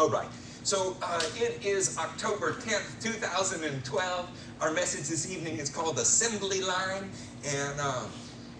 [0.00, 0.30] All right.
[0.62, 4.56] So uh, it is October 10th, 2012.
[4.62, 7.10] Our message this evening is called Assembly Line.
[7.46, 8.04] And, uh,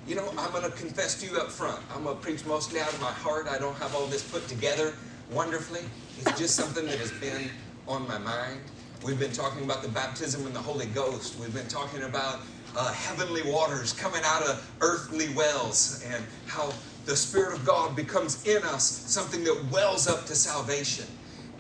[0.07, 1.81] you know, I'm going to confess to you up front.
[1.95, 3.47] I'm going to preach mostly out of my heart.
[3.49, 4.93] I don't have all this put together
[5.31, 5.81] wonderfully.
[6.19, 7.51] It's just something that has been
[7.89, 8.61] on my mind.
[9.03, 11.41] We've been talking about the baptism in the Holy Ghost.
[11.41, 12.41] We've been talking about
[12.77, 16.71] uh, heavenly waters coming out of earthly wells and how
[17.07, 21.07] the Spirit of God becomes in us something that wells up to salvation.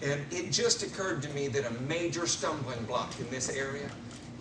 [0.02, 3.90] And it just occurred to me that a major stumbling block in this area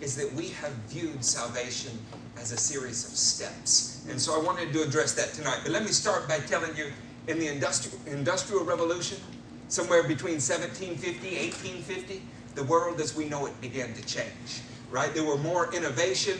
[0.00, 1.92] is that we have viewed salvation
[2.38, 4.06] as a series of steps.
[4.08, 5.60] And so I wanted to address that tonight.
[5.62, 6.86] But let me start by telling you
[7.26, 9.18] in the industrial, industrial revolution,
[9.68, 12.22] somewhere between 1750, 1850,
[12.54, 14.62] the world as we know it began to change.
[14.90, 15.12] Right?
[15.14, 16.38] There were more innovation,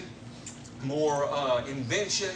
[0.83, 2.35] more uh, invention,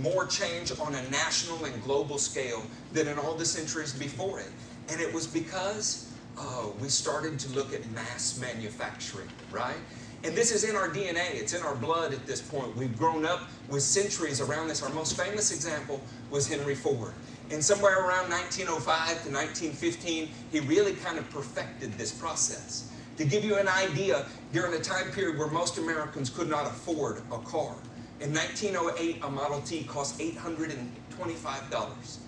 [0.00, 4.50] more change on a national and global scale than in all the centuries before it.
[4.88, 9.76] And it was because uh, we started to look at mass manufacturing, right?
[10.24, 12.74] And this is in our DNA, it's in our blood at this point.
[12.76, 14.82] We've grown up with centuries around this.
[14.82, 17.12] Our most famous example was Henry Ford.
[17.50, 22.90] And somewhere around 1905 to 1915, he really kind of perfected this process.
[23.18, 27.18] To give you an idea, during a time period where most Americans could not afford
[27.30, 27.76] a car,
[28.20, 32.18] in 1908, a Model T cost $825.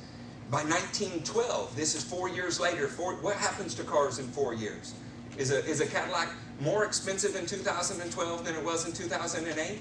[0.48, 4.94] By 1912, this is four years later, four, what happens to cars in four years?
[5.36, 6.28] Is a, is a Cadillac
[6.60, 9.80] more expensive in 2012 than it was in 2008?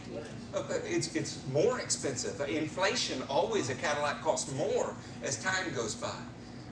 [0.55, 2.41] Uh, it's, it's more expensive.
[2.49, 6.17] Inflation, always a Cadillac costs more as time goes by.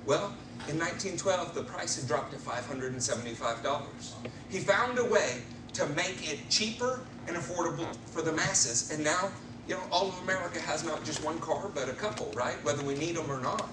[0.07, 0.35] Well,
[0.67, 4.13] in 1912, the price had dropped to $575.
[4.49, 8.91] He found a way to make it cheaper and affordable for the masses.
[8.91, 9.29] And now,
[9.67, 12.55] you know, all of America has not just one car, but a couple, right?
[12.65, 13.69] Whether we need them or not.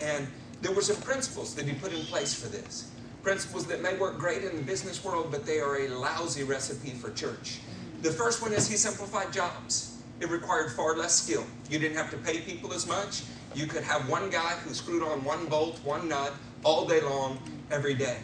[0.00, 0.26] And
[0.62, 2.90] there were some principles that he put in place for this.
[3.22, 6.90] Principles that may work great in the business world, but they are a lousy recipe
[6.90, 7.60] for church.
[8.02, 9.98] The first one is he simplified jobs.
[10.20, 11.44] It required far less skill.
[11.70, 13.22] You didn't have to pay people as much.
[13.54, 17.38] You could have one guy who screwed on one bolt, one nut, all day long,
[17.70, 18.18] every day.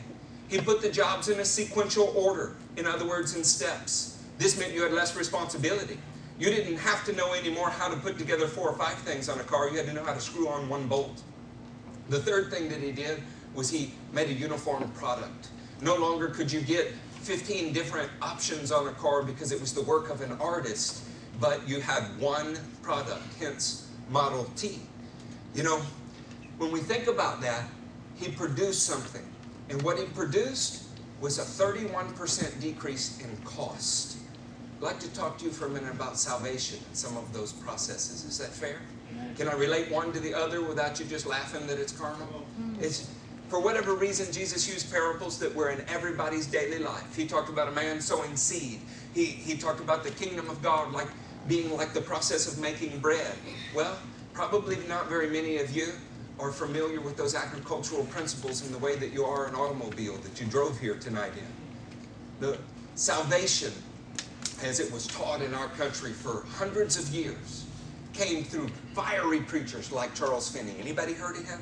[0.48, 2.56] He put the jobs in a sequential order.
[2.76, 4.22] In other words, in steps.
[4.38, 5.98] This meant you had less responsibility.
[6.38, 9.38] You didn't have to know anymore how to put together four or five things on
[9.40, 9.68] a car.
[9.68, 11.22] You had to know how to screw on one bolt.
[12.12, 13.22] The third thing that he did
[13.54, 15.48] was he made a uniform product.
[15.80, 16.92] No longer could you get
[17.22, 21.04] 15 different options on a car because it was the work of an artist,
[21.40, 24.80] but you had one product, hence Model T.
[25.54, 25.80] You know,
[26.58, 27.64] when we think about that,
[28.16, 29.24] he produced something.
[29.70, 30.84] And what he produced
[31.22, 34.18] was a 31% decrease in cost.
[34.76, 37.52] I'd like to talk to you for a minute about salvation and some of those
[37.52, 38.26] processes.
[38.26, 38.82] Is that fair?
[39.36, 42.26] Can I relate one to the other without you just laughing that it's carnal?
[42.60, 42.82] Mm-hmm.
[42.82, 43.10] It's,
[43.48, 47.14] for whatever reason, Jesus used parables that were in everybody's daily life.
[47.16, 48.80] He talked about a man sowing seed.
[49.14, 51.08] He, he talked about the kingdom of God like
[51.48, 53.34] being like the process of making bread.
[53.74, 53.98] Well,
[54.32, 55.88] probably not very many of you
[56.38, 60.40] are familiar with those agricultural principles in the way that you are an automobile that
[60.40, 62.46] you drove here tonight in.
[62.46, 62.58] The
[62.94, 63.72] salvation,
[64.62, 67.61] as it was taught in our country for hundreds of years,
[68.12, 70.74] came through fiery preachers like Charles Finney.
[70.78, 71.60] Anybody heard of him?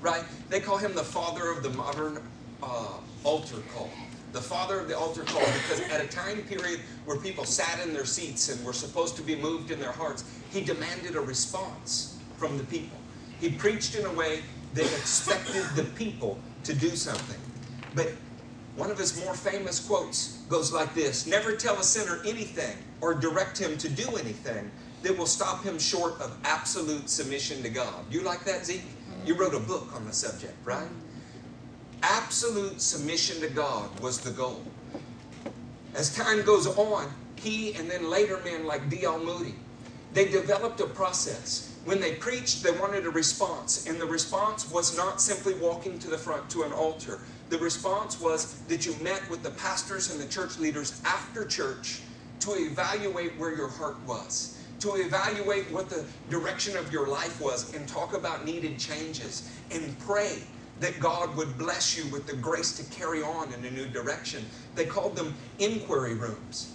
[0.00, 0.24] Right?
[0.48, 2.22] They call him the father of the modern
[2.62, 2.92] uh,
[3.24, 3.90] altar call.
[4.32, 7.92] The father of the altar call because at a time period where people sat in
[7.92, 12.18] their seats and were supposed to be moved in their hearts, he demanded a response
[12.36, 12.96] from the people.
[13.40, 14.42] He preached in a way
[14.74, 17.40] that expected the people to do something.
[17.94, 18.12] But
[18.76, 23.14] one of his more famous quotes goes like this Never tell a sinner anything or
[23.14, 24.70] direct him to do anything
[25.02, 28.04] that will stop him short of absolute submission to God.
[28.10, 28.84] You like that, Zeke?
[29.24, 30.88] You wrote a book on the subject, right?
[32.02, 34.62] Absolute submission to God was the goal.
[35.94, 39.18] As time goes on, he and then later men like D.L.
[39.18, 39.54] Moody,
[40.12, 43.86] they developed a process when they preached, they wanted a response.
[43.86, 47.20] And the response was not simply walking to the front to an altar.
[47.48, 52.02] The response was that you met with the pastors and the church leaders after church
[52.40, 57.74] to evaluate where your heart was, to evaluate what the direction of your life was,
[57.74, 60.42] and talk about needed changes, and pray
[60.80, 64.44] that God would bless you with the grace to carry on in a new direction.
[64.74, 66.74] They called them inquiry rooms.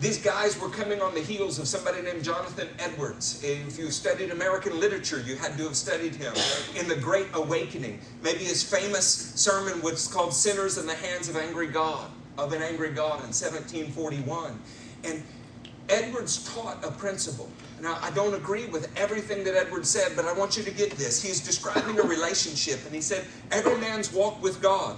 [0.00, 3.42] These guys were coming on the heels of somebody named Jonathan Edwards.
[3.44, 6.34] If you studied American literature, you had to have studied him
[6.76, 8.00] in the Great Awakening.
[8.20, 12.60] Maybe his famous sermon was called Sinners in the Hands of Angry God, of an
[12.60, 14.60] Angry God in 1741.
[15.04, 15.22] And
[15.88, 17.48] Edwards taught a principle.
[17.80, 20.92] Now, I don't agree with everything that Edwards said, but I want you to get
[20.92, 21.22] this.
[21.22, 24.96] He's describing a relationship, and he said, Every man's walk with God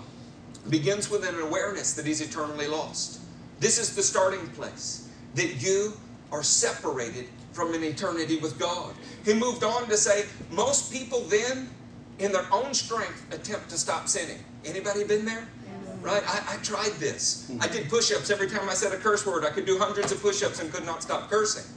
[0.70, 3.20] begins with an awareness that he's eternally lost.
[3.58, 5.94] This is the starting place, that you
[6.30, 8.94] are separated from an eternity with God.
[9.24, 11.70] He moved on to say, most people then,
[12.18, 14.38] in their own strength, attempt to stop sinning.
[14.64, 15.48] Anybody been there?
[16.00, 16.22] Right?
[16.26, 17.46] I, I tried this.
[17.48, 17.62] Hmm.
[17.62, 19.44] I did push-ups every time I said a curse word.
[19.44, 21.70] I could do hundreds of push-ups and could not stop cursing.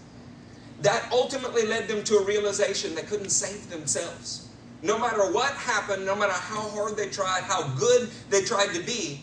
[0.82, 4.50] That ultimately led them to a realization they couldn't save themselves.
[4.82, 8.82] No matter what happened, no matter how hard they tried, how good they tried to
[8.82, 9.22] be,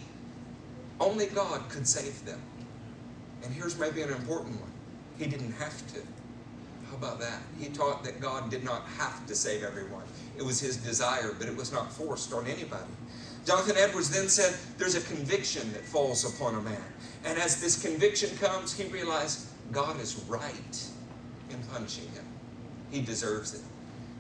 [1.00, 2.40] only God could save them.
[3.42, 4.70] And here's maybe an important one.
[5.18, 6.00] He didn't have to.
[6.90, 7.40] How about that?
[7.58, 10.04] He taught that God did not have to save everyone.
[10.36, 12.84] It was his desire, but it was not forced on anybody.
[13.46, 16.82] Jonathan Edwards then said, there's a conviction that falls upon a man.
[17.24, 20.84] And as this conviction comes, he realized God is right
[21.50, 22.24] in punishing him.
[22.90, 23.60] He deserves it.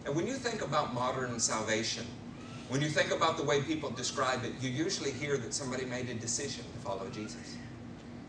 [0.04, 2.06] And when you think about modern salvation,
[2.68, 6.08] when you think about the way people describe it, you usually hear that somebody made
[6.08, 7.56] a decision to follow Jesus.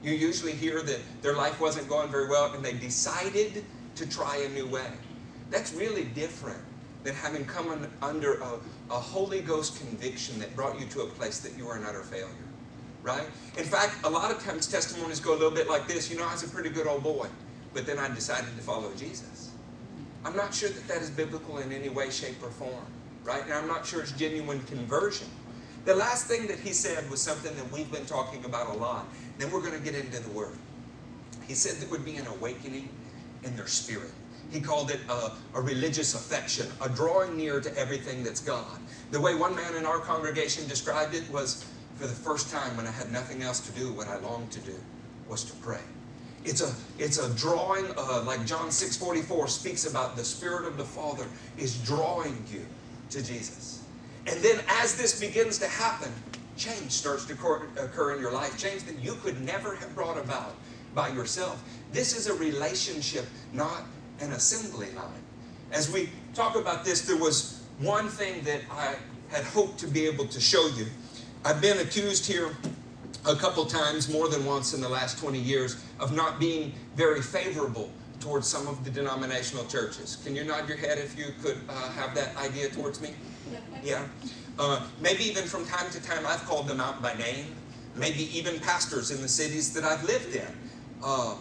[0.04, 3.64] You usually hear that their life wasn't going very well and they decided
[3.96, 4.92] to try a new way.
[5.52, 6.62] That's really different
[7.04, 8.60] than having come under a,
[8.90, 12.04] a Holy Ghost conviction that brought you to a place that you are an utter
[12.04, 12.28] failure.
[13.04, 13.28] Right?
[13.58, 16.12] In fact, a lot of times testimonies go a little bit like this.
[16.12, 17.28] You know, I was a pretty good old boy,
[17.74, 19.52] but then I decided to follow Jesus.
[20.26, 22.86] I'm not sure that that is biblical in any way, shape, or form.
[23.24, 23.44] Right?
[23.44, 25.28] And I'm not sure it's genuine conversion.
[25.86, 29.08] The last thing that he said was something that we've been talking about a lot.
[29.38, 30.58] Then we're going to get into the Word.
[31.48, 32.90] He said there would be an awakening
[33.44, 34.12] in their spirit.
[34.52, 38.80] He called it a, a, religious affection, a drawing near to everything that's God.
[39.12, 41.66] The way one man in our congregation described it was,
[41.96, 44.60] for the first time when I had nothing else to do, what I longed to
[44.62, 44.76] do
[45.28, 45.82] was to pray.
[46.46, 50.86] It's a, it's a drawing, uh, like John 6.44 speaks about the Spirit of the
[50.86, 51.26] Father
[51.58, 52.66] is drawing you
[53.10, 53.84] to Jesus.
[54.28, 56.12] And then as this begins to happen,
[56.56, 60.56] change starts to occur in your life, change that you could never have brought about
[60.96, 61.64] by yourself.
[61.92, 63.84] This is a relationship, not
[64.20, 65.24] an assembly line.
[65.72, 68.96] As we talk about this, there was one thing that I
[69.30, 70.88] had hoped to be able to show you.
[71.44, 72.56] I've been accused here
[73.26, 77.22] a couple times, more than once in the last 20 years, of not being very
[77.22, 80.18] favorable towards some of the denominational churches.
[80.24, 83.14] Can you nod your head if you could uh, have that idea towards me?
[83.84, 84.06] Yeah.
[84.58, 87.56] Uh, maybe even from time to time I've called them out by name.
[87.96, 90.48] Maybe even pastors in the cities that I've lived in.
[91.04, 91.36] Uh,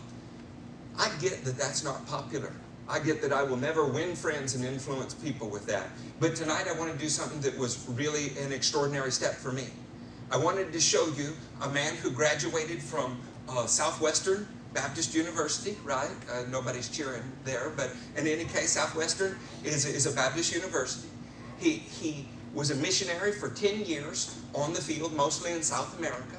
[0.99, 2.53] I get that that's not popular.
[2.89, 5.89] I get that I will never win friends and influence people with that.
[6.21, 9.65] But tonight I want to do something that was really an extraordinary step for me.
[10.31, 16.11] I wanted to show you a man who graduated from uh, Southwestern Baptist University, right?
[16.31, 21.09] Uh, nobody's cheering there, but in any case, Southwestern is, is a Baptist university.
[21.59, 26.37] He, he was a missionary for 10 years on the field, mostly in South America,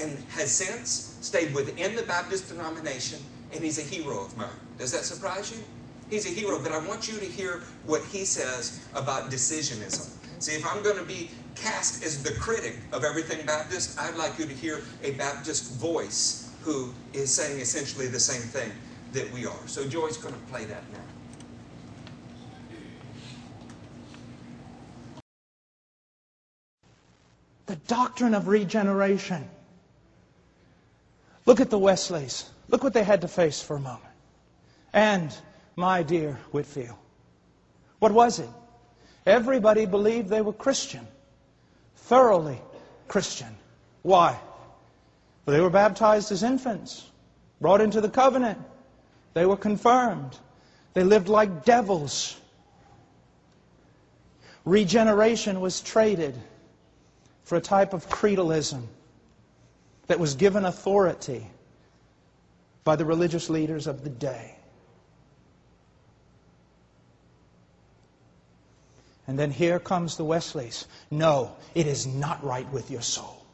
[0.00, 3.18] and has since stayed within the Baptist denomination,
[3.52, 4.48] and he's a hero of mine.
[4.78, 5.62] Does that surprise you?
[6.14, 10.12] He's a hero, but I want you to hear what he says about decisionism.
[10.38, 14.38] See, if I'm going to be cast as the critic of everything Baptist, I'd like
[14.38, 18.70] you to hear a Baptist voice who is saying essentially the same thing
[19.10, 19.58] that we are.
[19.66, 20.98] So Joy's going to play that now.
[27.66, 29.50] The doctrine of regeneration.
[31.44, 32.50] Look at the Wesleys.
[32.68, 34.04] Look what they had to face for a moment.
[34.92, 35.36] And
[35.76, 36.96] my dear Whitefield.
[37.98, 38.48] What was it?
[39.26, 41.06] Everybody believed they were Christian,
[41.96, 42.60] thoroughly
[43.08, 43.54] Christian.
[44.02, 44.38] Why?
[45.46, 47.06] Well, they were baptized as infants,
[47.60, 48.58] brought into the covenant.
[49.32, 50.38] They were confirmed.
[50.92, 52.38] They lived like devils.
[54.64, 56.38] Regeneration was traded
[57.44, 58.82] for a type of creedalism
[60.06, 61.46] that was given authority
[62.84, 64.56] by the religious leaders of the day.
[69.26, 70.86] And then here comes the Wesleys.
[71.10, 73.44] No, it is not right with your soul.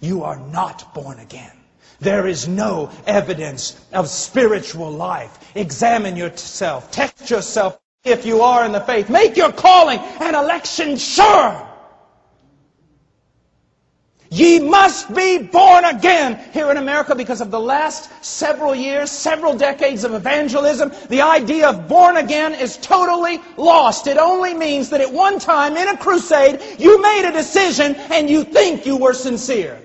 [0.00, 1.52] You are not born again.
[2.00, 5.38] There is no evidence of spiritual life.
[5.54, 6.90] Examine yourself.
[6.90, 9.08] Test yourself if you are in the faith.
[9.08, 11.66] Make your calling and election sure.
[14.34, 19.56] Ye must be born again here in America because of the last several years, several
[19.56, 20.90] decades of evangelism.
[21.08, 24.08] The idea of born again is totally lost.
[24.08, 28.28] It only means that at one time in a crusade, you made a decision and
[28.28, 29.80] you think you were sincere.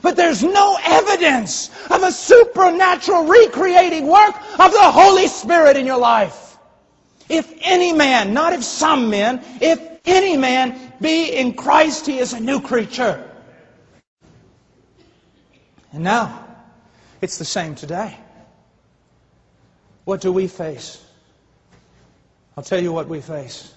[0.00, 5.98] But there's no evidence of a supernatural recreating work of the Holy Spirit in your
[5.98, 6.56] life.
[7.28, 12.32] If any man, not if some men, if any man be in Christ, he is
[12.32, 13.32] a new creature.
[15.94, 16.44] And now,
[17.20, 18.16] it's the same today.
[20.04, 21.00] What do we face?
[22.56, 23.72] I'll tell you what we face.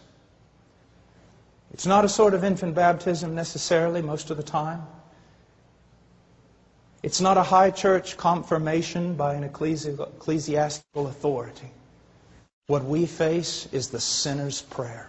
[1.72, 4.82] It's not a sort of infant baptism necessarily most of the time.
[7.04, 11.70] It's not a high church confirmation by an ecclesiastical authority.
[12.66, 15.08] What we face is the sinner's prayer.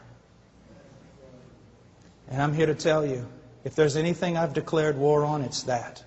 [2.29, 3.27] And I'm here to tell you
[3.65, 6.05] if there's anything I've declared war on, it's that.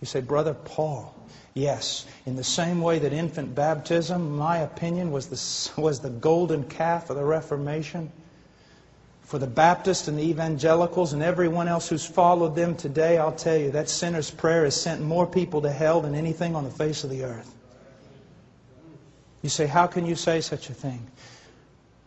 [0.00, 1.14] You say, Brother Paul,
[1.54, 6.64] yes, in the same way that infant baptism, my opinion, was the, was the golden
[6.64, 8.10] calf of the Reformation.
[9.22, 13.56] For the Baptists and the evangelicals and everyone else who's followed them today, I'll tell
[13.56, 17.04] you, that sinner's prayer has sent more people to hell than anything on the face
[17.04, 17.54] of the earth.
[19.42, 21.06] You say, How can you say such a thing?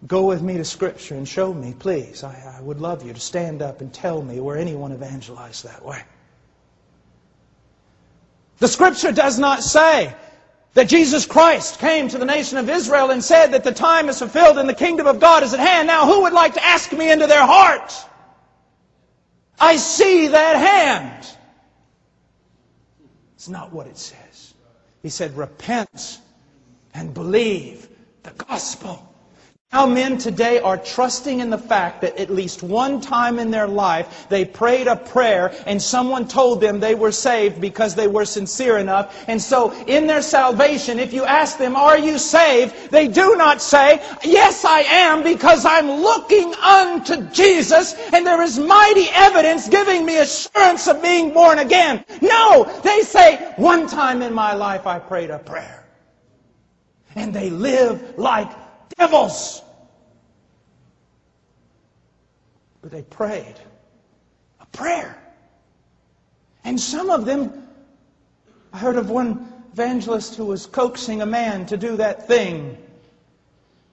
[0.05, 2.23] Go with me to Scripture and show me, please.
[2.23, 5.85] I, I would love you to stand up and tell me where anyone evangelized that
[5.85, 6.01] way.
[8.60, 10.15] The Scripture does not say
[10.74, 14.19] that Jesus Christ came to the nation of Israel and said that the time is
[14.19, 15.88] fulfilled and the kingdom of God is at hand.
[15.88, 17.93] Now, who would like to ask me into their heart?
[19.60, 21.27] I see that hand.
[23.36, 24.53] It's not what it says.
[25.01, 26.19] He said, repent
[26.93, 27.88] and believe
[28.24, 29.12] the gospel.
[29.74, 33.68] How men today are trusting in the fact that at least one time in their
[33.68, 38.24] life they prayed a prayer and someone told them they were saved because they were
[38.24, 39.25] sincere enough.
[39.27, 42.92] And so in their salvation, if you ask them, are you saved?
[42.92, 48.60] They do not say, yes I am because I'm looking unto Jesus and there is
[48.60, 52.06] mighty evidence giving me assurance of being born again.
[52.22, 55.84] No, they say, one time in my life I prayed a prayer.
[57.15, 58.51] And they live like
[58.97, 59.62] devils.
[62.81, 63.55] But they prayed
[64.59, 65.17] a prayer.
[66.63, 67.67] And some of them,
[68.71, 72.77] I heard of one evangelist who was coaxing a man to do that thing.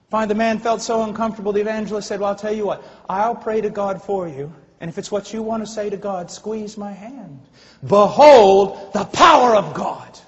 [0.09, 3.35] Finally, the man felt so uncomfortable, the evangelist said, Well, I'll tell you what, I'll
[3.35, 4.53] pray to God for you.
[4.81, 7.39] And if it's what you want to say to God, squeeze my hand.
[7.87, 10.19] Behold the power of God.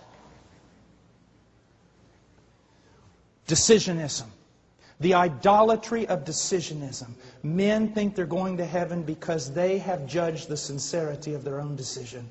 [3.48, 4.26] Decisionism.
[5.04, 7.10] The idolatry of decisionism.
[7.44, 11.76] Men think they're going to heaven because they have judged the sincerity of their own
[11.76, 12.26] decision.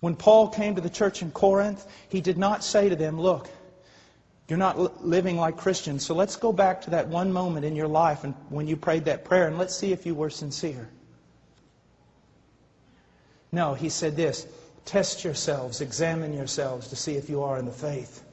[0.00, 3.50] When Paul came to the church in Corinth, he did not say to them, Look,
[4.48, 7.86] you're not living like Christians, so let's go back to that one moment in your
[7.86, 10.88] life and when you prayed that prayer and let's see if you were sincere.
[13.52, 14.46] No, he said this
[14.86, 18.24] test yourselves, examine yourselves to see if you are in the faith.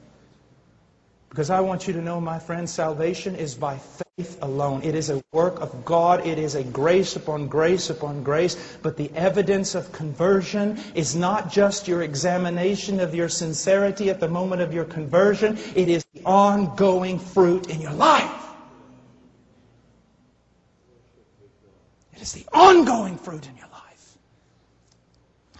[1.30, 4.82] Because I want you to know, my friend, salvation is by faith alone.
[4.82, 6.26] It is a work of God.
[6.26, 8.76] It is a grace upon grace upon grace.
[8.82, 14.28] But the evidence of conversion is not just your examination of your sincerity at the
[14.28, 15.56] moment of your conversion.
[15.76, 18.48] It is the ongoing fruit in your life.
[22.12, 24.18] It is the ongoing fruit in your life.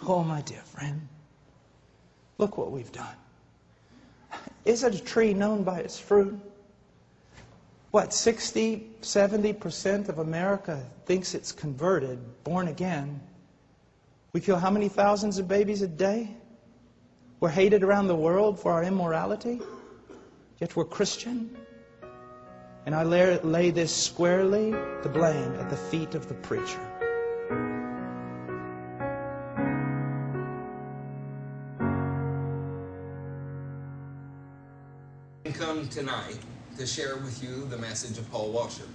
[0.03, 1.07] Oh, my dear friend,
[2.39, 3.20] look what we've done.
[4.65, 6.39] Is it a tree known by its fruit?
[7.91, 13.21] What, 60, 70% of America thinks it's converted, born again.
[14.33, 16.31] We kill how many thousands of babies a day?
[17.41, 19.61] We're hated around the world for our immorality,
[20.61, 21.57] yet we're Christian.
[22.87, 24.71] And I lay, lay this squarely,
[25.03, 26.90] the blame, at the feet of the preacher.
[35.91, 36.39] Tonight
[36.79, 38.87] to share with you the message of Paul Washer.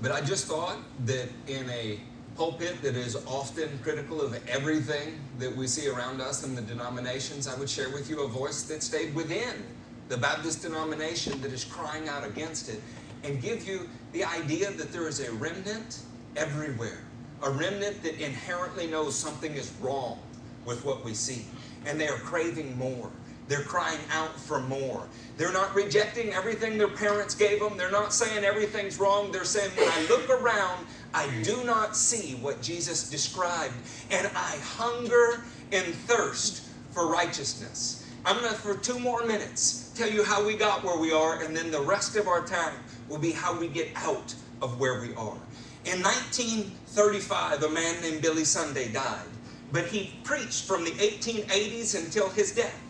[0.00, 2.00] But I just thought that in a
[2.36, 7.46] pulpit that is often critical of everything that we see around us in the denominations,
[7.46, 9.64] I would share with you a voice that stayed within
[10.08, 12.80] the Baptist denomination that is crying out against it
[13.22, 16.00] and give you the idea that there is a remnant
[16.36, 16.98] everywhere.
[17.42, 20.18] A remnant that inherently knows something is wrong
[20.64, 21.44] with what we see.
[21.86, 23.10] And they are craving more.
[23.48, 25.06] They're crying out for more.
[25.36, 27.76] They're not rejecting everything their parents gave them.
[27.76, 29.32] They're not saying everything's wrong.
[29.32, 33.74] They're saying, when I look around, I do not see what Jesus described.
[34.10, 38.08] And I hunger and thirst for righteousness.
[38.24, 41.42] I'm going to, for two more minutes, tell you how we got where we are,
[41.42, 42.72] and then the rest of our time
[43.08, 45.36] will be how we get out of where we are.
[45.84, 49.26] In 1935, a man named Billy Sunday died,
[49.72, 52.80] but he preached from the 1880s until his death.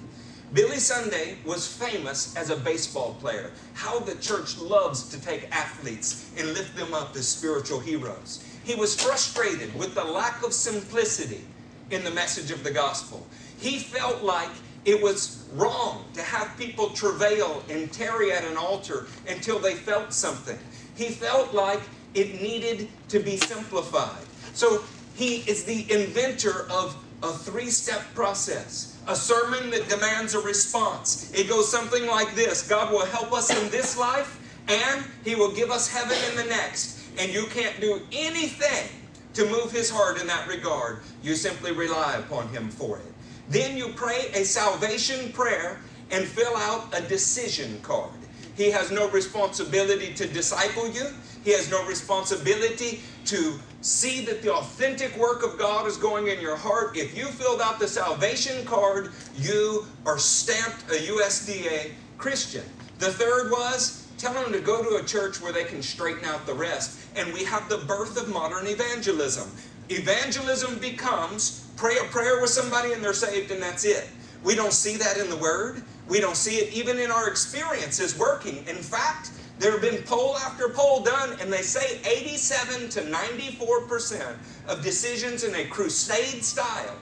[0.54, 3.50] Billy Sunday was famous as a baseball player.
[3.72, 8.44] How the church loves to take athletes and lift them up as spiritual heroes.
[8.62, 11.44] He was frustrated with the lack of simplicity
[11.90, 13.26] in the message of the gospel.
[13.58, 14.50] He felt like
[14.84, 20.12] it was wrong to have people travail and tarry at an altar until they felt
[20.12, 20.58] something.
[20.94, 21.80] He felt like
[22.14, 24.24] it needed to be simplified.
[24.52, 24.84] So
[25.16, 28.93] he is the inventor of a three step process.
[29.06, 31.30] A sermon that demands a response.
[31.34, 35.52] It goes something like this God will help us in this life, and He will
[35.52, 37.00] give us heaven in the next.
[37.18, 38.88] And you can't do anything
[39.34, 41.00] to move His heart in that regard.
[41.22, 43.12] You simply rely upon Him for it.
[43.48, 45.80] Then you pray a salvation prayer
[46.10, 48.10] and fill out a decision card.
[48.56, 51.08] He has no responsibility to disciple you.
[51.44, 56.40] He has no responsibility to see that the authentic work of God is going in
[56.40, 56.96] your heart.
[56.96, 62.64] If you filled out the salvation card, you are stamped a USDA Christian.
[62.98, 66.46] The third was tell them to go to a church where they can straighten out
[66.46, 66.98] the rest.
[67.14, 69.50] And we have the birth of modern evangelism.
[69.90, 74.08] Evangelism becomes pray a prayer with somebody and they're saved and that's it.
[74.42, 75.82] We don't see that in the Word.
[76.08, 78.58] We don't see it even in our experiences working.
[78.66, 84.36] In fact, there have been poll after poll done, and they say 87 to 94%
[84.68, 86.96] of decisions in a crusade style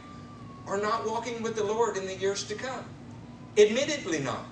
[0.67, 2.85] are not walking with the Lord in the years to come.
[3.57, 4.45] Admittedly, not.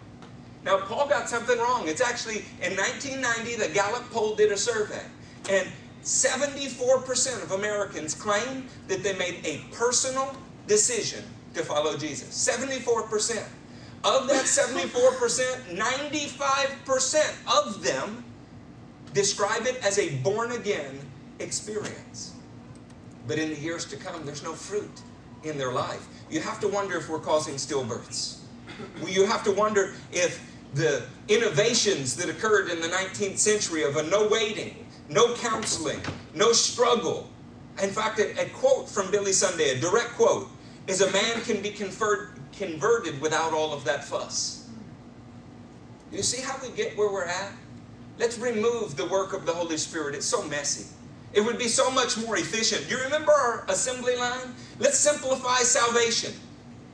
[0.65, 1.89] Now, Paul got something wrong.
[1.89, 5.03] It's actually in 1990, the Gallup poll did a survey,
[5.49, 5.67] and
[6.03, 10.35] 74% of Americans claim that they made a personal
[10.67, 11.23] decision
[11.55, 12.29] to follow Jesus.
[12.29, 13.45] 74%.
[14.03, 18.25] Of that 74%, 95% of them
[19.13, 20.99] describe it as a born again
[21.39, 22.35] experience.
[23.27, 25.03] But in the years to come, there's no fruit
[25.45, 26.07] in their life.
[26.31, 28.39] You have to wonder if we're causing stillbirths.
[29.07, 30.41] You have to wonder if
[30.75, 36.01] the innovations that occurred in the 19th century of a no waiting, no counseling,
[36.35, 37.29] no struggle.
[37.83, 40.49] In fact, a, a quote from Billy Sunday, a direct quote,
[40.87, 44.69] is a man can be conferred, converted without all of that fuss.
[46.13, 47.53] You see how we get where we're at?
[48.19, 50.15] Let's remove the work of the Holy Spirit.
[50.15, 50.87] It's so messy.
[51.33, 52.91] It would be so much more efficient.
[52.91, 54.55] You remember our assembly line?
[54.79, 56.35] Let's simplify salvation.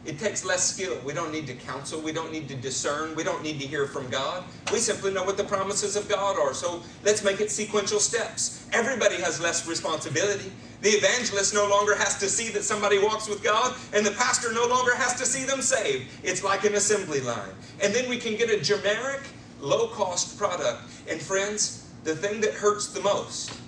[0.07, 0.97] It takes less skill.
[1.05, 2.01] We don't need to counsel.
[2.01, 3.17] We don't need to discern.
[3.17, 4.45] We don't need to hear from God.
[4.73, 6.55] We simply know what the promises of God are.
[6.55, 8.65] So let's make it sequential steps.
[8.73, 10.53] Everybody has less responsibility.
[10.83, 14.53] The evangelist no longer has to see that somebody walks with God, and the pastor
[14.53, 16.07] no longer has to see them saved.
[16.23, 17.51] It's like an assembly line.
[17.83, 19.23] And then we can get a generic,
[19.61, 20.83] low cost product.
[21.11, 23.59] And friends, the thing that hurts the most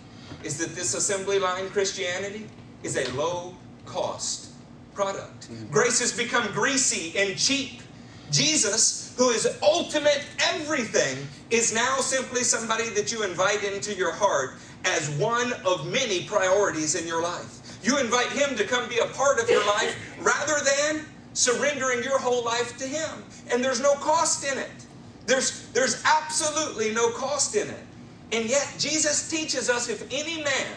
[0.44, 2.46] is that this assembly line Christianity
[2.85, 4.47] is a low cost
[4.98, 5.48] product.
[5.70, 7.82] Grace has become greasy and cheap.
[8.32, 14.56] Jesus, who is ultimate everything, is now simply somebody that you invite into your heart
[14.84, 17.78] as one of many priorities in your life.
[17.80, 22.18] You invite him to come be a part of your life rather than surrendering your
[22.18, 23.22] whole life to him.
[23.52, 24.84] And there's no cost in it.
[25.26, 27.84] There's, there's absolutely no cost in it.
[28.32, 30.72] And yet, Jesus teaches us if any man,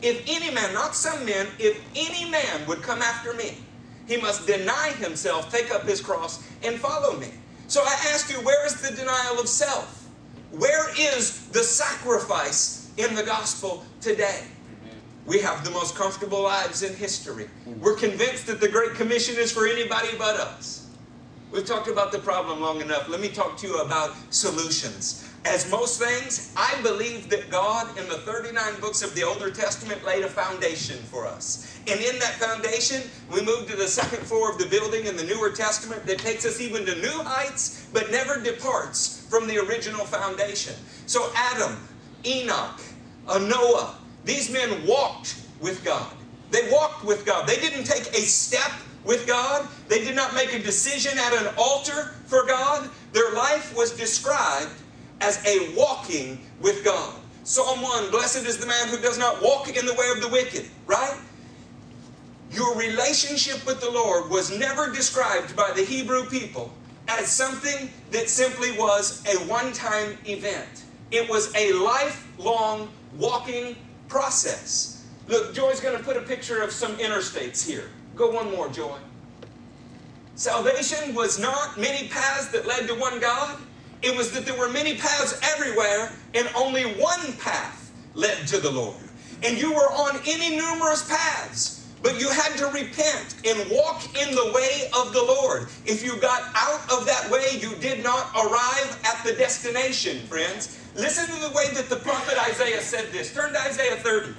[0.00, 3.58] if any man, not some men, if any man would come after me,
[4.06, 7.28] he must deny himself, take up his cross, and follow me.
[7.68, 10.08] So I ask you, where is the denial of self?
[10.52, 14.44] Where is the sacrifice in the gospel today?
[15.26, 17.48] We have the most comfortable lives in history.
[17.80, 20.88] We're convinced that the Great Commission is for anybody but us.
[21.50, 23.08] We've talked about the problem long enough.
[23.08, 25.28] Let me talk to you about solutions.
[25.46, 30.04] As most things, I believe that God in the 39 books of the Older Testament
[30.04, 31.80] laid a foundation for us.
[31.86, 35.22] And in that foundation, we move to the second floor of the building in the
[35.22, 40.04] Newer Testament that takes us even to new heights, but never departs from the original
[40.04, 40.74] foundation.
[41.06, 41.76] So Adam,
[42.24, 42.80] Enoch,
[43.28, 46.12] uh, Noah, these men walked with God.
[46.50, 47.46] They walked with God.
[47.46, 48.72] They didn't take a step
[49.04, 49.68] with God.
[49.86, 52.90] They did not make a decision at an altar for God.
[53.12, 54.72] Their life was described
[55.20, 57.14] as a walking with God.
[57.44, 60.28] Psalm 1 Blessed is the man who does not walk in the way of the
[60.28, 61.16] wicked, right?
[62.50, 66.72] Your relationship with the Lord was never described by the Hebrew people
[67.08, 70.84] as something that simply was a one time event.
[71.10, 73.76] It was a lifelong walking
[74.08, 75.04] process.
[75.28, 77.90] Look, Joy's going to put a picture of some interstates here.
[78.14, 78.96] Go one more, Joy.
[80.34, 83.58] Salvation was not many paths that led to one God.
[84.06, 88.70] It was that there were many paths everywhere, and only one path led to the
[88.70, 89.02] Lord.
[89.42, 94.32] And you were on any numerous paths, but you had to repent and walk in
[94.32, 95.66] the way of the Lord.
[95.86, 100.78] If you got out of that way, you did not arrive at the destination, friends.
[100.94, 103.34] Listen to the way that the prophet Isaiah said this.
[103.34, 104.34] Turn to Isaiah 30.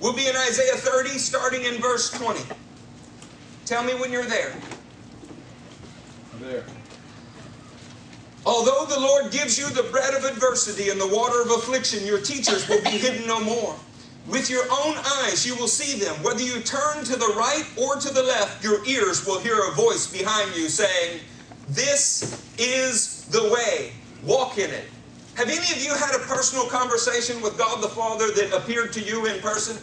[0.00, 2.42] We'll be in Isaiah 30, starting in verse 20.
[3.64, 4.52] Tell me when you're there.
[6.34, 6.64] I'm there.
[8.46, 12.20] Although the Lord gives you the bread of adversity and the water of affliction, your
[12.20, 13.74] teachers will be hidden no more.
[14.26, 16.14] With your own eyes you will see them.
[16.22, 19.72] Whether you turn to the right or to the left, your ears will hear a
[19.72, 21.20] voice behind you saying,
[21.68, 23.92] This is the way.
[24.22, 24.88] Walk in it.
[25.36, 29.00] Have any of you had a personal conversation with God the Father that appeared to
[29.00, 29.76] you in person?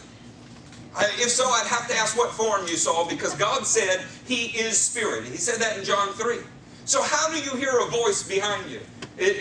[0.98, 4.78] If so, I'd have to ask what form you saw because God said He is
[4.78, 5.24] Spirit.
[5.24, 6.38] He said that in John 3.
[6.92, 8.78] So, how do you hear a voice behind you?
[9.16, 9.38] It,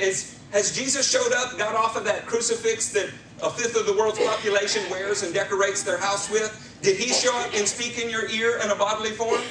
[0.54, 3.10] has Jesus showed up, got off of that crucifix that
[3.44, 6.80] a fifth of the world's population wears and decorates their house with?
[6.82, 9.42] Did He show up and speak in your ear in a bodily form?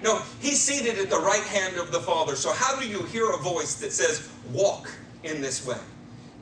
[0.00, 2.36] No, He's seated at the right hand of the Father.
[2.36, 4.92] So, how do you hear a voice that says, Walk
[5.24, 5.80] in this way?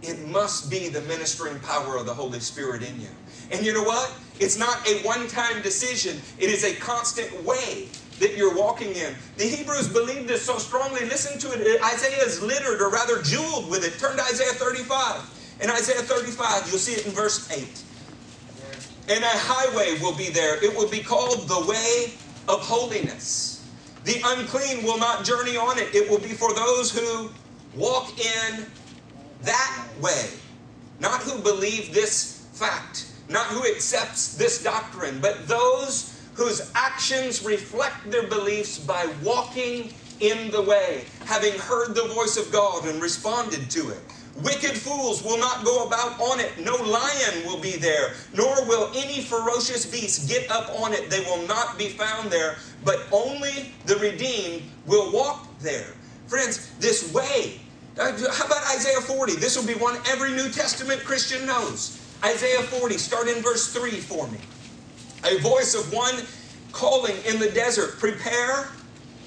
[0.02, 3.08] It must be the ministering power of the Holy Spirit in you.
[3.50, 4.12] And you know what?
[4.40, 9.14] It's not a one time decision, it is a constant way that you're walking in.
[9.36, 11.00] The Hebrews believed this so strongly.
[11.06, 11.82] Listen to it.
[11.82, 13.98] Isaiah is littered, or rather jeweled with it.
[13.98, 15.58] Turn to Isaiah 35.
[15.62, 17.82] In Isaiah 35, you'll see it in verse 8.
[19.08, 20.62] And a highway will be there.
[20.62, 22.14] It will be called the way
[22.48, 23.68] of holiness.
[24.04, 25.94] The unclean will not journey on it.
[25.94, 27.30] It will be for those who
[27.74, 28.66] walk in
[29.42, 30.30] that way.
[31.00, 38.10] Not who believe this fact, not who accepts this doctrine, but those whose actions reflect
[38.10, 43.70] their beliefs by walking in the way, having heard the voice of God and responded
[43.70, 43.98] to it.
[44.42, 46.58] Wicked fools will not go about on it.
[46.58, 51.10] No lion will be there, nor will any ferocious beast get up on it.
[51.10, 55.94] They will not be found there, but only the redeemed will walk there.
[56.28, 57.60] Friends, this way.
[57.98, 59.36] Uh, how about Isaiah 40?
[59.36, 62.00] This will be one every New Testament Christian knows.
[62.24, 64.38] Isaiah 40, start in verse 3 for me
[65.24, 66.22] a voice of one
[66.72, 68.70] calling in the desert, prepare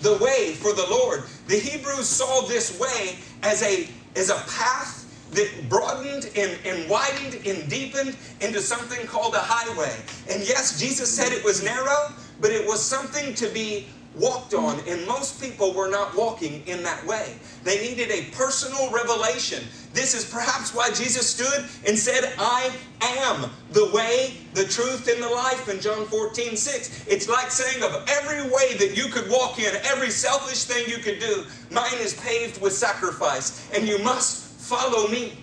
[0.01, 1.23] the way for the Lord.
[1.47, 7.45] The Hebrews saw this way as a, as a path that broadened and, and widened
[7.45, 9.95] and deepened into something called a highway.
[10.29, 14.79] And yes, Jesus said it was narrow, but it was something to be walked on,
[14.87, 17.35] and most people were not walking in that way.
[17.63, 19.63] They needed a personal revelation.
[19.95, 22.69] This is perhaps why Jesus stood and said, I
[23.01, 27.05] am the way, the truth, and the life in John 14, 6.
[27.07, 30.97] It's like saying, of every way that you could walk in, every selfish thing you
[30.97, 35.37] could do, mine is paved with sacrifice, and you must follow me.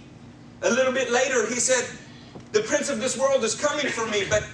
[0.61, 1.89] A little bit later, he said,
[2.53, 4.47] The prince of this world is coming for me, but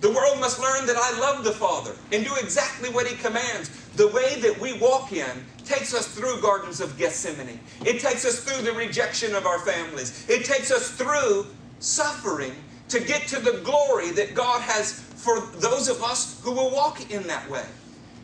[0.00, 3.68] the world must learn that I love the Father and do exactly what He commands.
[3.96, 7.58] The way that we walk in takes us through gardens of Gethsemane.
[7.84, 10.28] It takes us through the rejection of our families.
[10.28, 11.46] It takes us through
[11.80, 12.52] suffering
[12.88, 17.10] to get to the glory that God has for those of us who will walk
[17.10, 17.66] in that way.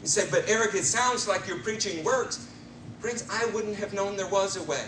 [0.01, 2.49] You say, but Eric, it sounds like you're preaching works.
[3.01, 4.87] Friends, I wouldn't have known there was a way.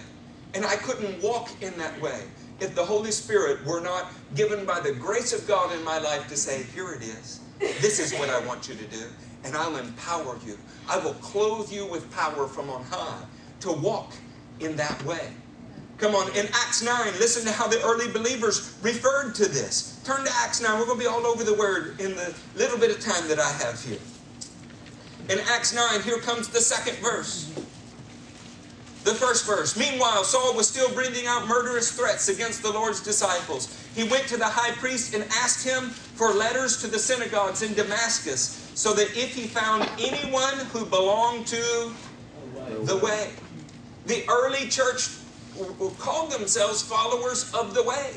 [0.54, 2.22] And I couldn't walk in that way
[2.60, 6.28] if the Holy Spirit were not given by the grace of God in my life
[6.28, 7.40] to say, Here it is.
[7.58, 9.04] This is what I want you to do.
[9.44, 10.58] And I'll empower you.
[10.88, 13.24] I will clothe you with power from on high
[13.60, 14.12] to walk
[14.60, 15.32] in that way.
[15.98, 20.00] Come on, in Acts 9, listen to how the early believers referred to this.
[20.04, 20.78] Turn to Acts 9.
[20.78, 23.38] We're going to be all over the word in the little bit of time that
[23.38, 23.98] I have here.
[25.30, 27.50] In Acts 9, here comes the second verse.
[29.06, 29.76] The first verse.
[29.76, 33.88] Meanwhile, Saul was still breathing out murderous threats against the Lord's disciples.
[33.94, 37.74] He went to the high priest and asked him for letters to the synagogues in
[37.74, 41.92] Damascus, so that if he found anyone who belonged to
[42.84, 43.30] the way.
[44.06, 45.08] The early church
[46.00, 48.10] called themselves followers of the way.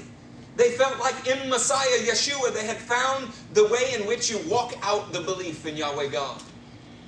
[0.55, 4.73] They felt like in Messiah, Yeshua, they had found the way in which you walk
[4.81, 6.41] out the belief in Yahweh God.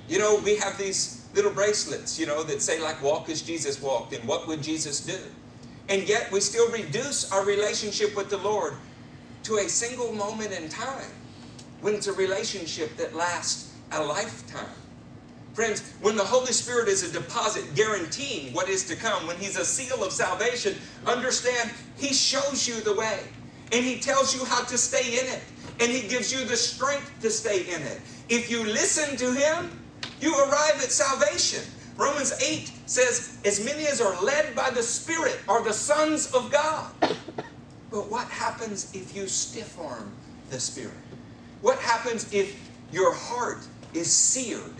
[0.08, 3.80] You know, we have these little bracelets, you know, that say like walk as Jesus
[3.80, 5.18] walked and what would Jesus do?
[5.88, 8.74] And yet we still reduce our relationship with the Lord
[9.44, 11.10] to a single moment in time
[11.80, 14.66] when it's a relationship that lasts a lifetime.
[15.54, 19.58] Friends, when the Holy Spirit is a deposit guaranteeing what is to come, when He's
[19.58, 23.20] a seal of salvation, understand He shows you the way
[23.70, 25.42] and He tells you how to stay in it
[25.80, 28.00] and He gives you the strength to stay in it.
[28.28, 29.81] If you listen to Him,
[30.22, 31.64] you arrive at salvation.
[31.96, 36.50] Romans 8 says, As many as are led by the Spirit are the sons of
[36.50, 36.92] God.
[37.90, 40.12] But what happens if you stiff arm
[40.48, 40.94] the Spirit?
[41.60, 44.74] What happens if your heart is seared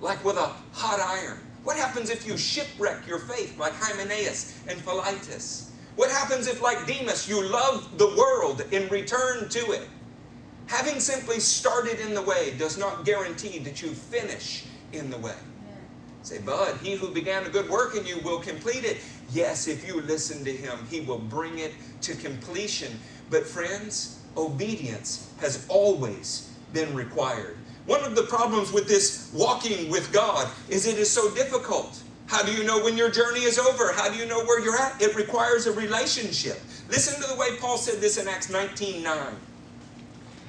[0.00, 1.38] like with a hot iron?
[1.62, 5.72] What happens if you shipwreck your faith like Hymenaeus and Philetus?
[5.96, 9.88] What happens if, like Demas, you love the world and return to it?
[10.66, 15.34] Having simply started in the way does not guarantee that you finish in the way.
[16.22, 18.98] Say, Bud, he who began a good work in you will complete it.
[19.32, 21.72] Yes, if you listen to him, he will bring it
[22.02, 22.98] to completion.
[23.30, 27.56] But, friends, obedience has always been required.
[27.86, 32.02] One of the problems with this walking with God is it is so difficult.
[32.26, 33.92] How do you know when your journey is over?
[33.92, 35.00] How do you know where you're at?
[35.00, 36.60] It requires a relationship.
[36.88, 39.36] Listen to the way Paul said this in Acts 19:9.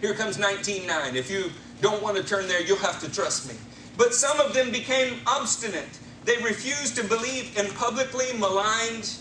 [0.02, 1.16] Here comes 19:9.
[1.16, 3.56] If you don't want to turn there, you'll have to trust me.
[3.98, 6.00] But some of them became obstinate.
[6.26, 9.16] They refused to believe and publicly maligned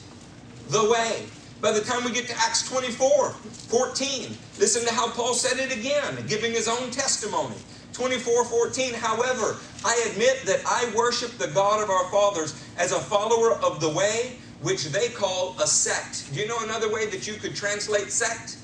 [0.69, 1.27] the way.
[1.61, 5.77] By the time we get to Acts 24, 14, listen to how Paul said it
[5.77, 7.57] again, giving his own testimony.
[7.93, 13.01] 24 14, however, I admit that I worship the God of our fathers as a
[13.01, 16.33] follower of the way which they call a sect.
[16.35, 18.59] Do you know another way that you could translate sect?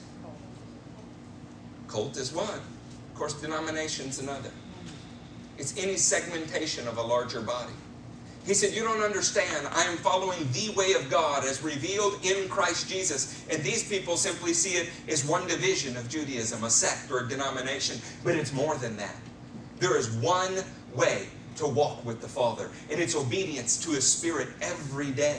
[1.88, 2.48] Cult is one.
[2.48, 4.50] Of course, denomination's another.
[5.62, 7.72] It's any segmentation of a larger body.
[8.44, 9.68] He said, You don't understand.
[9.70, 13.44] I am following the way of God as revealed in Christ Jesus.
[13.48, 17.28] And these people simply see it as one division of Judaism, a sect or a
[17.28, 18.00] denomination.
[18.24, 19.14] But it's more than that.
[19.78, 20.52] There is one
[20.96, 25.38] way to walk with the Father, and it's obedience to His Spirit every day.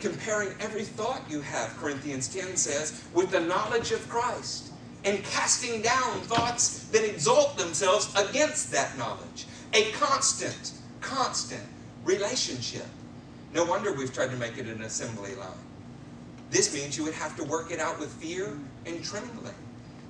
[0.00, 4.67] Comparing every thought you have, Corinthians 10 says, with the knowledge of Christ,
[5.04, 9.46] and casting down thoughts that exalt themselves against that knowledge.
[9.74, 11.62] A constant, constant
[12.04, 12.86] relationship.
[13.54, 15.48] No wonder we've tried to make it an assembly line.
[16.50, 19.54] This means you would have to work it out with fear and trembling.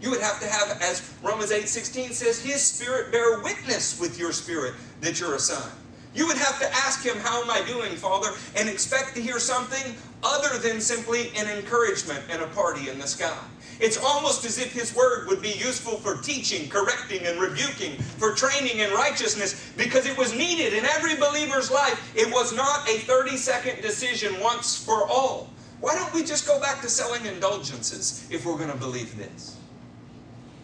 [0.00, 4.18] You would have to have, as Romans 8 16 says, His Spirit bear witness with
[4.18, 5.70] your spirit that you're a son.
[6.14, 8.30] You would have to ask Him, How am I doing, Father?
[8.56, 13.06] and expect to hear something other than simply an encouragement and a party in the
[13.06, 13.36] sky.
[13.80, 18.34] It's almost as if His Word would be useful for teaching, correcting, and rebuking, for
[18.34, 22.12] training in righteousness, because it was needed in every believer's life.
[22.16, 25.50] It was not a 30 second decision once for all.
[25.80, 29.56] Why don't we just go back to selling indulgences if we're going to believe this?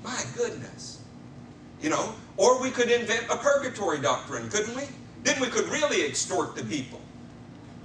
[0.03, 1.03] My goodness.
[1.81, 4.85] You know, or we could invent a purgatory doctrine, couldn't we?
[5.23, 7.01] Then we could really extort the people.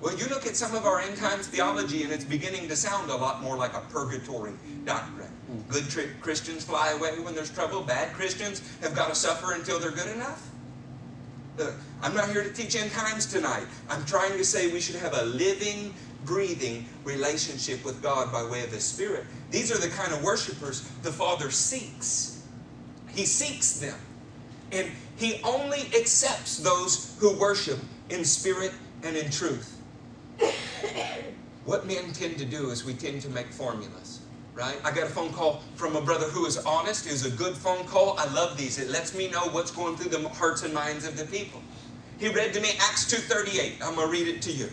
[0.01, 3.11] Well, you look at some of our end times theology, and it's beginning to sound
[3.11, 4.53] a lot more like a purgatory
[4.85, 5.31] doctrine.
[5.67, 7.81] Good tri- Christians fly away when there's trouble.
[7.81, 10.47] Bad Christians have got to suffer until they're good enough.
[11.59, 13.65] Uh, I'm not here to teach end times tonight.
[13.89, 18.63] I'm trying to say we should have a living, breathing relationship with God by way
[18.63, 19.25] of His Spirit.
[19.51, 22.45] These are the kind of worshipers the Father seeks.
[23.09, 23.99] He seeks them.
[24.71, 28.71] And He only accepts those who worship in spirit
[29.03, 29.78] and in truth.
[31.65, 34.21] What men tend to do is we tend to make formulas,
[34.53, 34.77] right?
[34.83, 37.05] I got a phone call from a brother who is honest.
[37.05, 38.15] It a good phone call.
[38.17, 38.79] I love these.
[38.79, 41.61] It lets me know what's going through the hearts and minds of the people.
[42.19, 43.81] He read to me Acts 2.38.
[43.81, 44.69] I'm going to read it to you.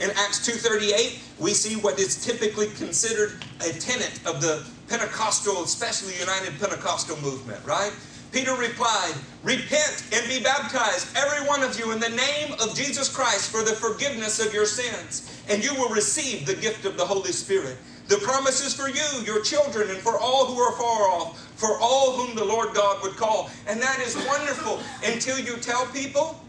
[0.00, 6.18] In Acts 2.38, we see what is typically considered a tenet of the Pentecostal, especially
[6.18, 7.92] United Pentecostal movement, right?
[8.32, 13.08] Peter replied, Repent and be baptized, every one of you, in the name of Jesus
[13.08, 17.04] Christ for the forgiveness of your sins, and you will receive the gift of the
[17.04, 17.76] Holy Spirit.
[18.06, 21.78] The promise is for you, your children, and for all who are far off, for
[21.80, 23.50] all whom the Lord God would call.
[23.66, 26.44] And that is wonderful until you tell people,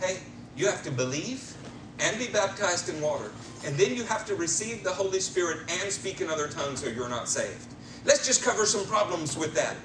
[0.00, 0.18] hey,
[0.56, 1.54] you have to believe
[2.00, 3.30] and be baptized in water.
[3.66, 6.90] And then you have to receive the Holy Spirit and speak in other tongues or
[6.90, 7.74] you're not saved.
[8.04, 9.76] Let's just cover some problems with that.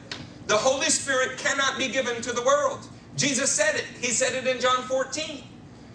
[0.48, 2.88] The Holy Spirit cannot be given to the world.
[3.16, 3.86] Jesus said it.
[4.02, 5.44] He said it in John 14.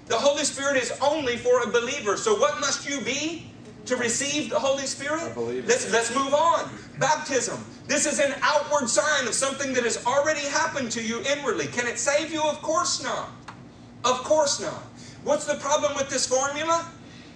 [0.07, 2.17] The Holy Spirit is only for a believer.
[2.17, 3.51] So what must you be
[3.85, 5.37] to receive the Holy Spirit?
[5.37, 6.71] Let's, let's move on.
[6.99, 7.63] Baptism.
[7.87, 11.67] This is an outward sign of something that has already happened to you inwardly.
[11.67, 12.43] Can it save you?
[12.43, 13.31] Of course not.
[14.05, 14.83] Of course not.
[15.25, 16.91] What's the problem with this formula?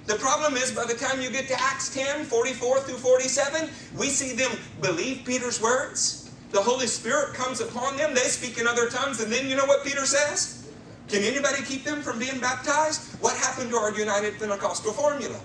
[0.06, 4.08] The problem is by the time you get to Acts 10, 44 through 47, we
[4.08, 6.21] see them believe Peter's words.
[6.52, 9.64] The Holy Spirit comes upon them, they speak in other tongues, and then you know
[9.64, 10.70] what Peter says?
[11.08, 13.20] Can anybody keep them from being baptized?
[13.20, 15.40] What happened to our United Pentecostal formula?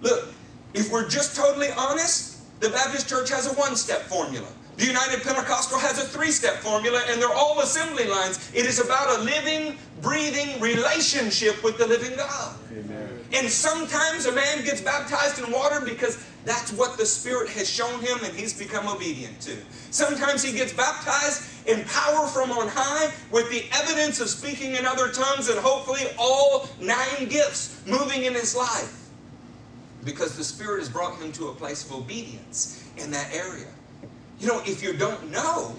[0.00, 0.28] Look,
[0.72, 4.48] if we're just totally honest, the Baptist Church has a one step formula.
[4.76, 8.50] The United Pentecostal has a three step formula, and they're all assembly lines.
[8.54, 12.56] It is about a living, breathing relationship with the living God.
[12.72, 13.08] Amen.
[13.32, 18.00] And sometimes a man gets baptized in water because that's what the Spirit has shown
[18.00, 19.56] him and he's become obedient to.
[19.90, 24.84] Sometimes he gets baptized in power from on high with the evidence of speaking in
[24.84, 29.08] other tongues and hopefully all nine gifts moving in his life.
[30.04, 33.68] Because the Spirit has brought him to a place of obedience in that area.
[34.38, 35.74] You know, if you don't know,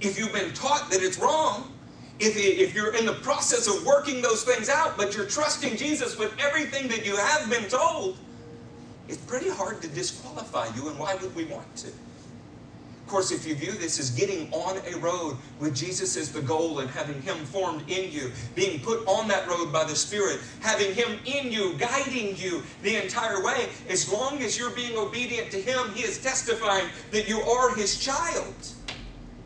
[0.00, 1.72] if you've been taught that it's wrong,
[2.20, 6.16] if, if you're in the process of working those things out, but you're trusting Jesus
[6.16, 8.16] with everything that you have been told,
[9.08, 11.88] it's pretty hard to disqualify you, and why would we want to?
[13.04, 16.40] Of course, if you view this as getting on a road with Jesus as the
[16.40, 20.40] goal and having Him formed in you, being put on that road by the Spirit,
[20.60, 25.50] having Him in you, guiding you the entire way, as long as you're being obedient
[25.50, 28.54] to Him, He is testifying that you are His child.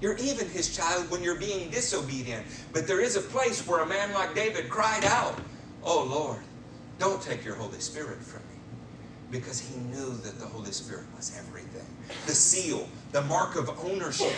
[0.00, 2.46] You're even His child when you're being disobedient.
[2.72, 5.34] But there is a place where a man like David cried out,
[5.82, 6.42] Oh Lord,
[7.00, 8.47] don't take your Holy Spirit from me.
[9.30, 11.86] Because he knew that the Holy Spirit was everything.
[12.26, 14.32] The seal, the mark of ownership.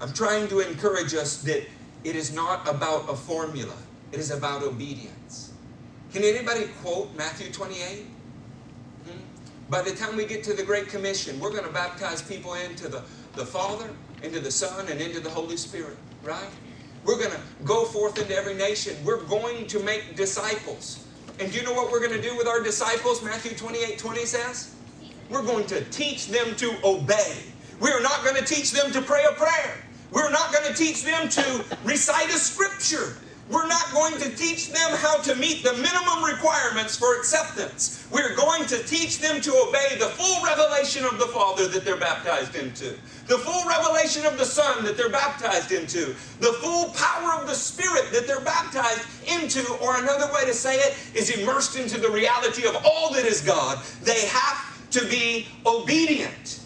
[0.00, 1.66] I'm trying to encourage us that
[2.04, 3.74] it is not about a formula,
[4.12, 5.52] it is about obedience.
[6.12, 8.06] Can anybody quote Matthew 28?
[9.04, 9.18] Hmm?
[9.68, 12.88] By the time we get to the Great Commission, we're going to baptize people into
[12.88, 13.02] the,
[13.34, 13.90] the Father,
[14.22, 16.48] into the Son, and into the Holy Spirit, right?
[17.04, 18.96] We're going to go forth into every nation.
[19.04, 21.04] We're going to make disciples.
[21.40, 23.22] And do you know what we're going to do with our disciples?
[23.22, 24.74] Matthew 28 20 says?
[25.30, 27.42] We're going to teach them to obey.
[27.80, 29.84] We're not going to teach them to pray a prayer.
[30.10, 33.16] We're not going to teach them to recite a scripture.
[33.50, 38.06] We're not going to teach them how to meet the minimum requirements for acceptance.
[38.10, 41.96] We're going to teach them to obey the full revelation of the Father that they're
[41.96, 42.94] baptized into,
[43.26, 47.54] the full revelation of the Son that they're baptized into, the full power of the
[47.54, 52.10] Spirit that they're baptized into, or another way to say it is immersed into the
[52.10, 53.78] reality of all that is God.
[54.02, 56.60] They have to be obedient.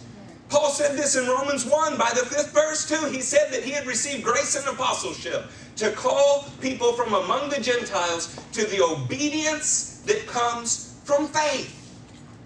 [0.48, 3.06] Paul said this in Romans 1 by the fifth verse, too.
[3.06, 7.60] He said that he had received grace and apostleship to call people from among the
[7.60, 11.78] Gentiles to the obedience that comes from faith.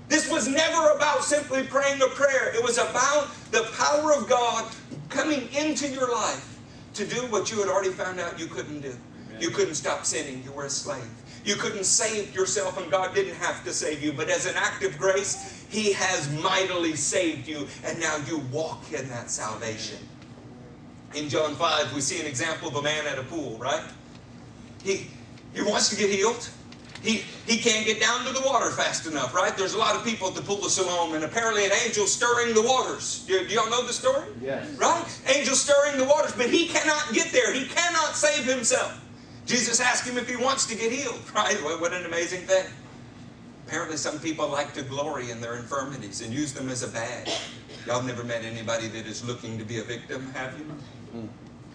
[0.08, 4.70] This was never about simply praying a prayer, it was about the power of God
[5.08, 6.58] coming into your life
[6.94, 8.96] to do what you had already found out you couldn't do.
[9.38, 11.10] You couldn't stop sinning, you were a slave.
[11.44, 14.12] You couldn't save yourself, and God didn't have to save you.
[14.12, 18.92] But as an act of grace, He has mightily saved you, and now you walk
[18.92, 19.98] in that salvation.
[21.14, 23.82] In John 5, we see an example of a man at a pool, right?
[24.82, 25.06] He,
[25.54, 26.48] he wants to get healed.
[27.02, 29.56] He, he can't get down to the water fast enough, right?
[29.56, 32.54] There's a lot of people at the pool of Siloam, and apparently an angel stirring
[32.54, 33.24] the waters.
[33.26, 34.26] Do, do y'all know the story?
[34.42, 34.68] Yes.
[34.76, 35.20] Right?
[35.34, 37.52] Angel stirring the waters, but he cannot get there.
[37.52, 39.00] He cannot save himself.
[39.46, 41.56] Jesus asked him if he wants to get healed, right?
[41.62, 42.66] What an amazing thing.
[43.66, 47.32] Apparently, some people like to glory in their infirmities and use them as a badge.
[47.86, 50.64] Y'all never met anybody that is looking to be a victim, have you?
[51.14, 51.28] Mm.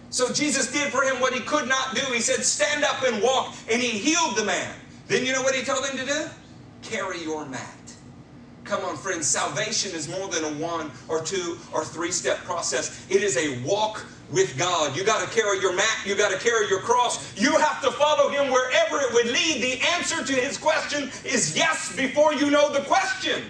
[0.09, 2.01] So Jesus did for him what he could not do.
[2.13, 4.75] He said, Stand up and walk, and he healed the man.
[5.07, 6.25] Then you know what he told him to do?
[6.81, 7.93] Carry your mat.
[8.65, 13.05] Come on, friends, salvation is more than a one or two or three step process.
[13.09, 14.95] It is a walk with God.
[14.95, 17.37] You got to carry your mat, you got to carry your cross.
[17.37, 19.61] You have to follow him wherever it would lead.
[19.61, 23.43] The answer to his question is yes before you know the question.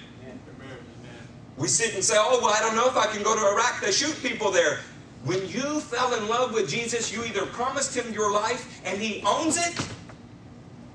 [1.58, 3.82] We sit and say, oh, well, I don't know if I can go to Iraq.
[3.82, 4.80] They shoot people there.
[5.24, 9.22] When you fell in love with Jesus, you either promised him your life and he
[9.24, 9.88] owns it,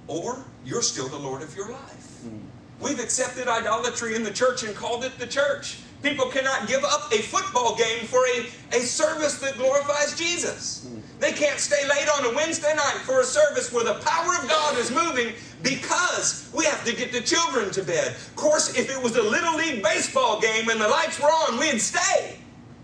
[0.08, 2.22] or you're still the Lord of your life.
[2.26, 2.40] Mm.
[2.80, 5.78] We've accepted idolatry in the church and called it the church.
[6.02, 10.88] People cannot give up a football game for a, a service that glorifies Jesus.
[10.88, 11.02] Mm.
[11.18, 14.48] They can't stay late on a Wednesday night for a service where the power of
[14.48, 18.08] God is moving because we have to get the children to bed.
[18.08, 21.58] Of course, if it was a Little League baseball game and the lights were on,
[21.58, 22.38] we'd stay.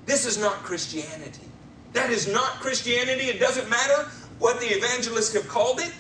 [0.06, 1.46] This is not Christianity.
[1.92, 3.24] That is not Christianity.
[3.24, 5.92] It doesn't matter what the evangelists have called it.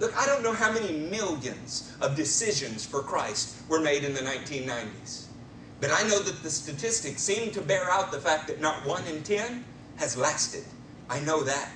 [0.00, 4.20] Look, I don't know how many millions of decisions for Christ were made in the
[4.20, 5.26] 1990s.
[5.80, 9.04] But I know that the statistics seem to bear out the fact that not one
[9.06, 9.64] in ten
[9.96, 10.64] has lasted.
[11.08, 11.70] I know that.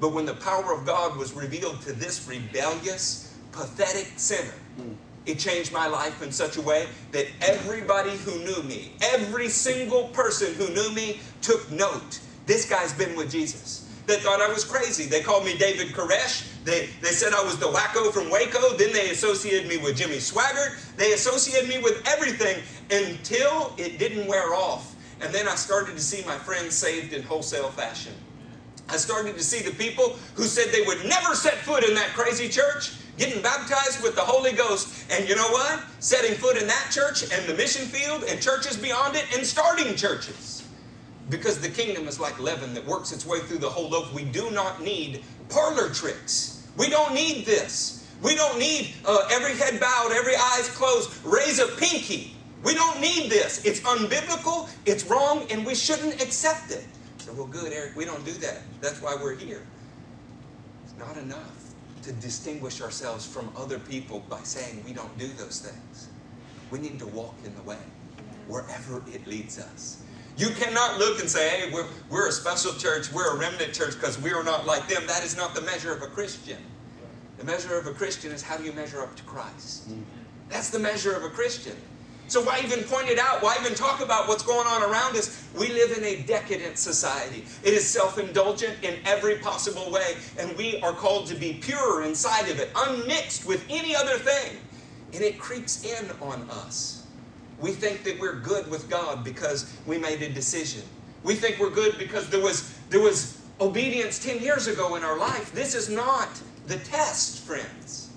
[0.00, 4.54] But when the power of God was revealed to this rebellious, pathetic sinner,
[5.26, 10.04] it changed my life in such a way that everybody who knew me, every single
[10.08, 12.20] person who knew me, took note.
[12.46, 13.86] This guy's been with Jesus.
[14.06, 15.04] They thought I was crazy.
[15.04, 16.46] They called me David Koresh.
[16.64, 18.76] They, they said I was the wacko from Waco.
[18.76, 20.96] Then they associated me with Jimmy Swaggart.
[20.96, 24.96] They associated me with everything until it didn't wear off.
[25.20, 28.14] And then I started to see my friends saved in wholesale fashion.
[28.90, 32.08] I started to see the people who said they would never set foot in that
[32.08, 35.04] crazy church getting baptized with the Holy Ghost.
[35.10, 35.84] And you know what?
[36.00, 39.94] Setting foot in that church and the mission field and churches beyond it and starting
[39.94, 40.66] churches.
[41.28, 44.12] Because the kingdom is like leaven that works its way through the whole loaf.
[44.12, 46.66] We do not need parlor tricks.
[46.76, 48.08] We don't need this.
[48.22, 51.10] We don't need uh, every head bowed, every eyes closed.
[51.24, 53.64] Raise a pinky We don't need this.
[53.64, 56.84] It's unbiblical, it's wrong, and we shouldn't accept it.
[57.34, 58.58] Well, good, Eric, we don't do that.
[58.80, 59.62] That's why we're here.
[60.84, 65.60] It's not enough to distinguish ourselves from other people by saying we don't do those
[65.60, 66.08] things.
[66.70, 67.78] We need to walk in the way
[68.46, 70.02] wherever it leads us.
[70.36, 73.94] You cannot look and say, hey, we're, we're a special church, we're a remnant church
[73.94, 75.06] because we are not like them.
[75.06, 76.58] That is not the measure of a Christian.
[77.38, 79.88] The measure of a Christian is how do you measure up to Christ?
[79.90, 80.02] Mm-hmm.
[80.48, 81.76] That's the measure of a Christian.
[82.30, 83.42] So why even point it out?
[83.42, 85.44] Why even talk about what's going on around us?
[85.58, 87.44] We live in a decadent society.
[87.64, 92.48] It is self-indulgent in every possible way, and we are called to be pure inside
[92.48, 94.58] of it, unmixed with any other thing.
[95.12, 97.04] And it creeps in on us.
[97.58, 100.82] We think that we're good with God because we made a decision.
[101.24, 105.18] We think we're good because there was there was obedience 10 years ago in our
[105.18, 105.52] life.
[105.52, 106.28] This is not
[106.68, 108.10] the test, friends.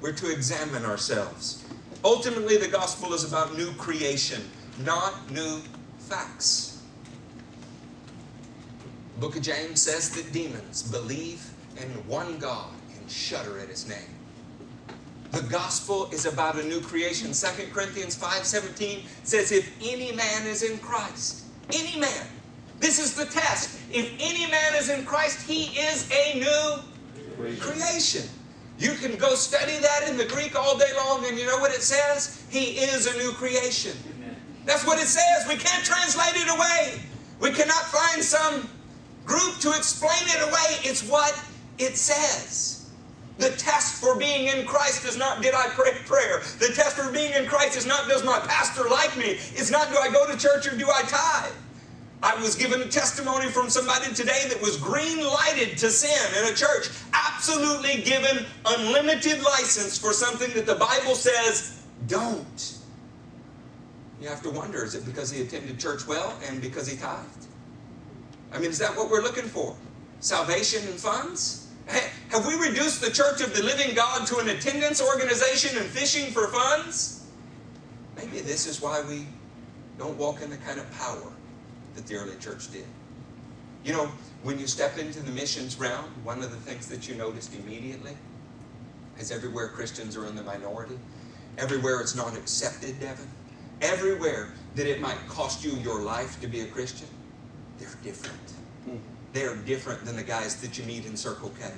[0.00, 1.65] We're to examine ourselves.
[2.04, 4.42] Ultimately, the gospel is about new creation,
[4.84, 5.60] not new
[5.98, 6.82] facts.
[9.14, 13.88] The book of James says that demons believe in one God and shudder at his
[13.88, 14.16] name.
[15.32, 17.32] The gospel is about a new creation.
[17.32, 22.26] 2 Corinthians 5:17 says if any man is in Christ, any man.
[22.78, 23.78] This is the test.
[23.90, 28.28] If any man is in Christ, he is a new creation.
[28.78, 31.72] You can go study that in the Greek all day long, and you know what
[31.72, 32.44] it says?
[32.50, 33.96] He is a new creation.
[34.66, 35.46] That's what it says.
[35.48, 37.00] We can't translate it away.
[37.40, 38.68] We cannot find some
[39.24, 40.90] group to explain it away.
[40.90, 41.38] It's what
[41.78, 42.90] it says.
[43.38, 46.42] The test for being in Christ is not did I pray prayer.
[46.58, 49.38] The test for being in Christ is not does my pastor like me.
[49.54, 51.52] It's not do I go to church or do I tithe.
[52.22, 56.52] I was given a testimony from somebody today that was green lighted to sin in
[56.52, 62.78] a church, absolutely given unlimited license for something that the Bible says don't.
[64.20, 67.46] You have to wonder is it because he attended church well and because he tithed?
[68.52, 69.76] I mean, is that what we're looking for?
[70.20, 71.68] Salvation and funds?
[71.86, 75.86] Hey, have we reduced the church of the living God to an attendance organization and
[75.86, 77.26] fishing for funds?
[78.16, 79.26] Maybe this is why we
[79.98, 81.35] don't walk in the kind of power
[81.96, 82.84] that the early church did.
[83.84, 84.10] You know,
[84.42, 88.16] when you step into the missions realm, one of the things that you noticed immediately
[89.18, 90.98] is everywhere Christians are in the minority,
[91.58, 93.28] everywhere it's not accepted, Devin,
[93.80, 97.08] everywhere that it might cost you your life to be a Christian,
[97.78, 98.50] they're different.
[98.84, 98.96] Hmm.
[99.32, 101.70] They're different than the guys that you meet in Circle K.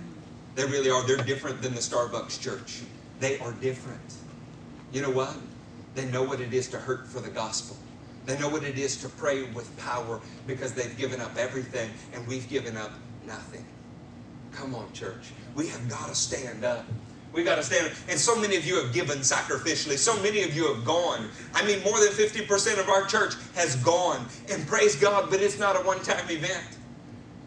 [0.54, 1.06] They really are.
[1.06, 2.82] They're different than the Starbucks church.
[3.20, 4.14] They are different.
[4.92, 5.34] You know what?
[5.94, 7.76] They know what it is to hurt for the gospel.
[8.28, 12.28] They know what it is to pray with power because they've given up everything and
[12.28, 12.92] we've given up
[13.26, 13.64] nothing.
[14.52, 15.32] Come on, church.
[15.54, 16.84] We have got to stand up.
[17.32, 17.92] We've got to stand up.
[18.10, 19.96] And so many of you have given sacrificially.
[19.96, 21.30] So many of you have gone.
[21.54, 24.26] I mean, more than 50% of our church has gone.
[24.52, 26.77] And praise God, but it's not a one time event.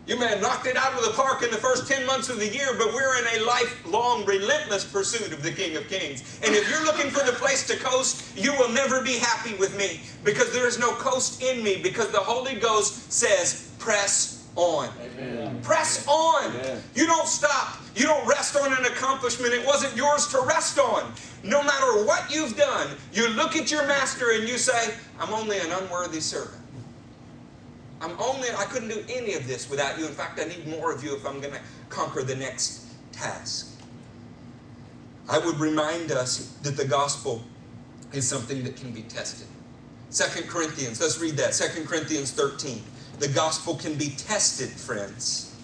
[0.08, 2.39] You may have knocked it out of the park in the first 10 months of
[2.39, 6.39] the year, but we're in a lifelong, relentless pursuit of the King of Kings.
[6.43, 9.78] And if you're looking for the place to coast, you will never be happy with
[9.78, 14.89] me because there is no coast in me because the Holy Ghost says, press on.
[15.02, 15.62] Amen.
[15.62, 16.56] Press on.
[16.56, 16.82] Amen.
[16.95, 17.78] You don't stop.
[17.95, 19.54] You don't rest on an accomplishment.
[19.54, 21.12] It wasn't yours to rest on.
[21.43, 25.60] No matter what you've done, you look at your master and you say, I'm only
[25.60, 26.61] an unworthy servant.
[28.02, 30.08] I'm only, I couldn't do any of this without you.
[30.08, 33.80] In fact, I need more of you if I'm going to conquer the next task.
[35.30, 37.43] I would remind us that the gospel
[38.12, 39.47] is something that can be tested.
[40.10, 41.54] Second Corinthians, let's read that.
[41.54, 42.82] Second Corinthians 13.
[43.20, 45.56] The gospel can be tested, friends.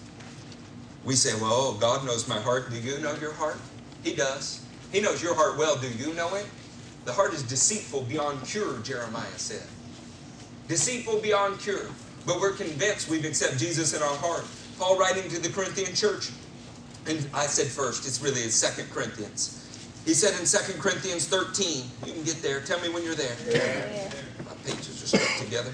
[1.04, 2.70] We say, well, God knows my heart.
[2.70, 3.58] Do you know your heart?
[4.04, 4.64] He does.
[4.92, 5.76] He knows your heart well.
[5.76, 6.46] Do you know it?
[7.04, 9.66] The heart is deceitful beyond cure, Jeremiah said.
[10.68, 11.88] Deceitful beyond cure.
[12.28, 14.44] But we're convinced we've accepted Jesus in our heart.
[14.78, 16.30] Paul writing to the Corinthian church,
[17.06, 19.64] and I said first, it's really it's Second Corinthians.
[20.04, 22.60] He said in Second Corinthians 13, you can get there.
[22.60, 23.34] Tell me when you're there.
[24.44, 25.72] My pages are stuck together.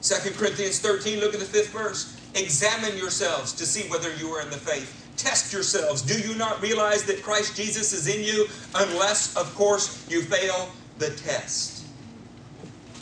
[0.00, 2.16] Second Corinthians 13, look at the fifth verse.
[2.36, 5.10] Examine yourselves to see whether you are in the faith.
[5.16, 6.02] Test yourselves.
[6.02, 8.46] Do you not realize that Christ Jesus is in you
[8.76, 11.84] unless, of course, you fail the test?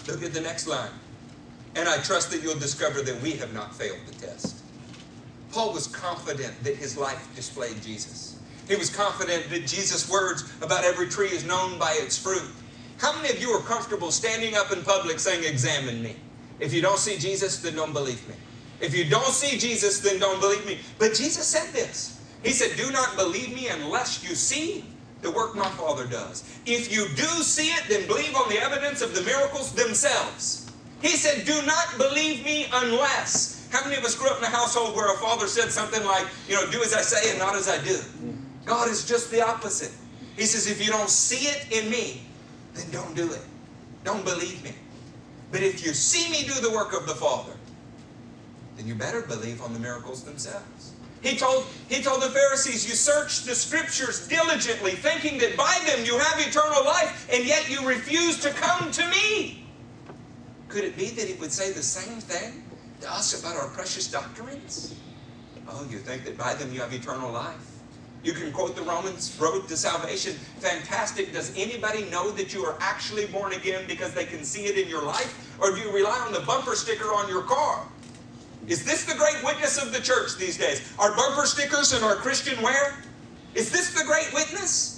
[0.08, 0.90] Look at the next line.
[1.74, 4.56] And I trust that you'll discover that we have not failed the test.
[5.52, 8.38] Paul was confident that his life displayed Jesus.
[8.68, 12.48] He was confident that Jesus' words about every tree is known by its fruit.
[12.98, 16.16] How many of you are comfortable standing up in public saying, Examine me?
[16.60, 18.34] If you don't see Jesus, then don't believe me.
[18.80, 20.78] If you don't see Jesus, then don't believe me.
[20.98, 22.20] But Jesus said this.
[22.42, 24.84] He said, Do not believe me unless you see
[25.22, 26.44] the work my Father does.
[26.66, 30.61] If you do see it, then believe on the evidence of the miracles themselves.
[31.02, 33.68] He said, Do not believe me unless.
[33.72, 36.26] How many of us grew up in a household where a father said something like,
[36.48, 37.98] you know, do as I say and not as I do?
[38.64, 39.92] God is just the opposite.
[40.36, 42.22] He says, if you don't see it in me,
[42.74, 43.42] then don't do it.
[44.04, 44.72] Don't believe me.
[45.50, 47.52] But if you see me do the work of the Father,
[48.76, 50.92] then you better believe on the miracles themselves.
[51.22, 56.04] He told, he told the Pharisees, You search the scriptures diligently, thinking that by them
[56.04, 59.61] you have eternal life, and yet you refuse to come to me.
[60.72, 62.64] Could it be that he would say the same thing
[63.02, 64.94] to us about our precious doctrines?
[65.68, 67.72] Oh, you think that by them you have eternal life?
[68.24, 70.32] You can quote the Romans road to salvation.
[70.60, 71.30] Fantastic.
[71.34, 74.88] Does anybody know that you are actually born again because they can see it in
[74.88, 75.54] your life?
[75.60, 77.86] Or do you rely on the bumper sticker on your car?
[78.66, 80.90] Is this the great witness of the church these days?
[80.98, 82.96] Our bumper stickers and our Christian wear?
[83.54, 84.91] Is this the great witness?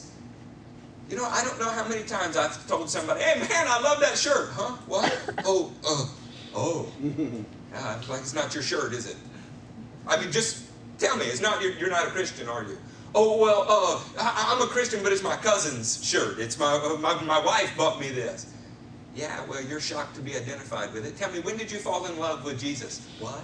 [1.11, 4.01] You know, I don't know how many times I've told somebody, hey man, I love
[4.01, 4.51] that shirt.
[4.53, 4.77] Huh?
[4.87, 5.35] What?
[5.45, 6.07] oh, uh,
[6.55, 6.93] oh.
[7.73, 9.17] Yeah, it's like it's not your shirt, is it?
[10.07, 10.65] I mean, just
[10.99, 12.79] tell me, it's not you're, you're not a Christian, are you?
[13.15, 16.39] Oh well, uh, I, am a Christian, but it's my cousin's shirt.
[16.39, 18.53] It's my, uh, my my wife bought me this.
[19.15, 21.17] Yeah, well, you're shocked to be identified with it.
[21.17, 23.07] Tell me, when did you fall in love with Jesus?
[23.21, 23.41] What?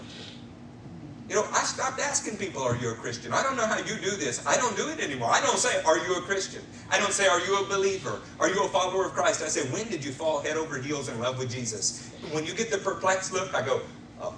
[1.31, 3.33] You know, I stopped asking people, are you a Christian?
[3.33, 4.45] I don't know how you do this.
[4.49, 5.31] I don't do it anymore.
[5.31, 6.61] I don't say, are you a Christian?
[6.91, 8.18] I don't say, are you a believer?
[8.41, 9.41] Are you a follower of Christ?
[9.41, 12.11] I say, when did you fall head over heels in love with Jesus?
[12.33, 13.81] When you get the perplexed look, I go,
[14.20, 14.35] oh.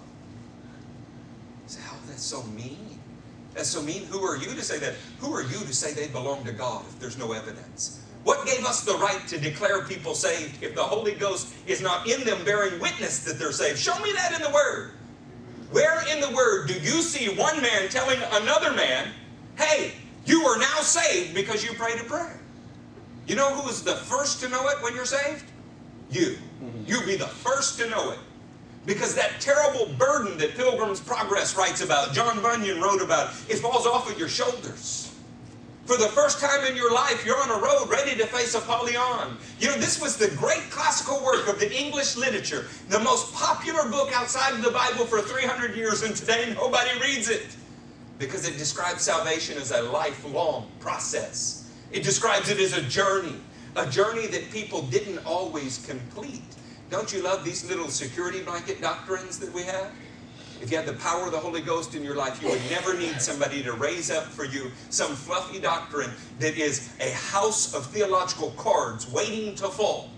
[1.64, 3.01] I say, oh, that's so mean.
[3.55, 4.05] That's so mean.
[4.05, 4.93] Who are you to say that?
[5.20, 8.05] Who are you to say they belong to God if there's no evidence?
[8.24, 12.07] What gave us the right to declare people saved if the Holy Ghost is not
[12.07, 13.78] in them bearing witness that they're saved?
[13.78, 14.93] Show me that in the Word.
[15.72, 19.08] Where in the Word do you see one man telling another man,
[19.56, 19.92] hey,
[20.26, 22.38] you are now saved because you prayed a prayer?
[23.26, 25.44] You know who is the first to know it when you're saved?
[26.10, 26.36] You.
[26.62, 26.84] Mm-hmm.
[26.86, 28.18] You be the first to know it.
[28.84, 33.86] Because that terrible burden that Pilgrim's Progress writes about, John Bunyan wrote about, it falls
[33.86, 35.01] off of your shoulders.
[35.85, 39.37] For the first time in your life, you're on a road ready to face Apollyon.
[39.59, 43.89] You know, this was the great classical work of the English literature, the most popular
[43.91, 47.57] book outside of the Bible for 300 years, and today nobody reads it
[48.20, 51.68] because it describes salvation as a lifelong process.
[51.91, 53.35] It describes it as a journey,
[53.74, 56.43] a journey that people didn't always complete.
[56.91, 59.91] Don't you love these little security blanket doctrines that we have?
[60.62, 62.96] If you had the power of the Holy Ghost in your life, you would never
[62.96, 67.84] need somebody to raise up for you some fluffy doctrine that is a house of
[67.86, 70.10] theological cards waiting to fall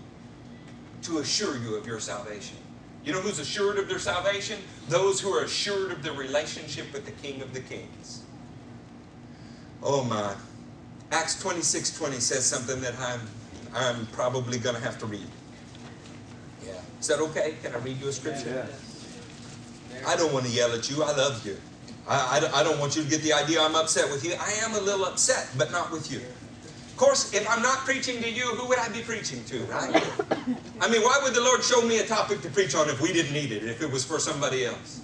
[1.01, 2.57] to assure you of your salvation.
[3.03, 4.59] You know who's assured of their salvation?
[4.87, 8.21] Those who are assured of their relationship with the King of the Kings.
[9.81, 10.35] Oh my.
[11.11, 13.21] Acts 26 20 says something that I'm,
[13.73, 15.27] I'm probably going to have to read.
[16.63, 16.73] Yeah.
[16.99, 17.55] Is that okay?
[17.63, 18.67] Can I read you a scripture?
[20.05, 21.03] I don't want to yell at you.
[21.03, 21.57] I love you.
[22.07, 24.33] I, I, I don't want you to get the idea I'm upset with you.
[24.39, 26.19] I am a little upset, but not with you.
[26.19, 29.91] Of course, if I'm not preaching to you, who would I be preaching to, right?
[30.81, 33.11] I mean, why would the Lord show me a topic to preach on if we
[33.11, 35.01] didn't need it, if it was for somebody else?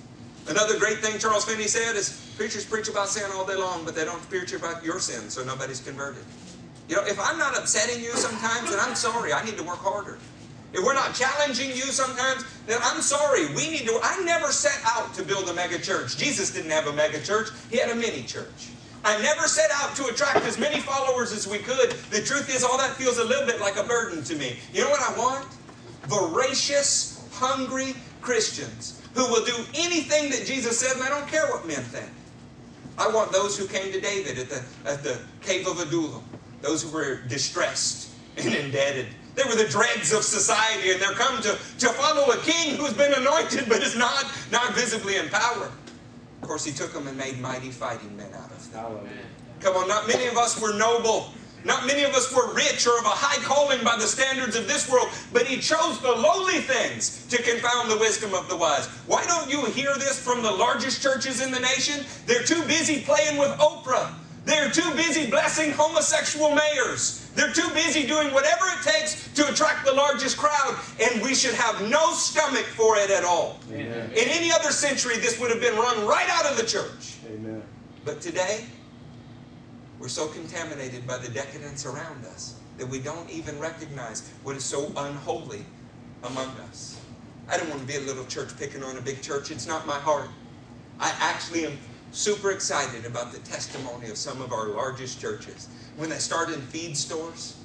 [0.48, 3.94] Another great thing Charles Finney said is preachers preach about sin all day long, but
[3.94, 6.24] they don't preach about your sin, so nobody's converted.
[6.88, 9.34] You know, if I'm not upsetting you sometimes, then I'm sorry.
[9.34, 10.18] I need to work harder.
[10.74, 13.48] If we're not challenging you sometimes, then I'm sorry.
[13.48, 14.00] We need to.
[14.02, 16.18] I never set out to build a mega church.
[16.18, 18.70] Jesus didn't have a mega church, he had a mini church.
[19.04, 21.92] I never set out to attract as many followers as we could.
[22.12, 24.58] The truth is, all that feels a little bit like a burden to me.
[24.74, 25.48] You know what I want?
[26.06, 31.68] Voracious, hungry Christians who will do anything that Jesus said, and I don't care what
[31.68, 32.10] men think.
[32.98, 36.24] I want those who came to David at the, at the cave of Adullam,
[36.62, 39.08] those who were distressed and indebted
[39.42, 42.94] they were the dregs of society, and they're come to, to follow a king who's
[42.94, 45.72] been anointed but is not, not visibly in power.
[46.42, 49.08] Of course, he took them and made mighty fighting men out of them.
[49.60, 51.32] Come on, not many of us were noble.
[51.64, 54.68] Not many of us were rich or of a high calling by the standards of
[54.68, 58.88] this world, but he chose the lowly things to confound the wisdom of the wise.
[59.06, 62.04] Why don't you hear this from the largest churches in the nation?
[62.26, 64.12] They're too busy playing with Oprah.
[64.44, 67.30] They're too busy blessing homosexual mayors.
[67.36, 71.54] They're too busy doing whatever it takes to attract the largest crowd, and we should
[71.54, 73.60] have no stomach for it at all.
[73.72, 74.10] Amen.
[74.12, 77.18] In any other century, this would have been run right out of the church.
[77.32, 77.62] Amen.
[78.04, 78.66] But today,
[80.00, 84.66] we're so contaminated by the decadence around us that we don't even recognize what is
[84.66, 85.64] so unholy
[86.24, 87.00] among us.
[87.48, 89.52] I don't want to be a little church picking on a big church.
[89.52, 90.30] It's not my heart.
[91.00, 91.78] I actually am
[92.12, 95.68] super excited about the testimony of some of our largest churches.
[95.98, 97.58] When they started feed stores,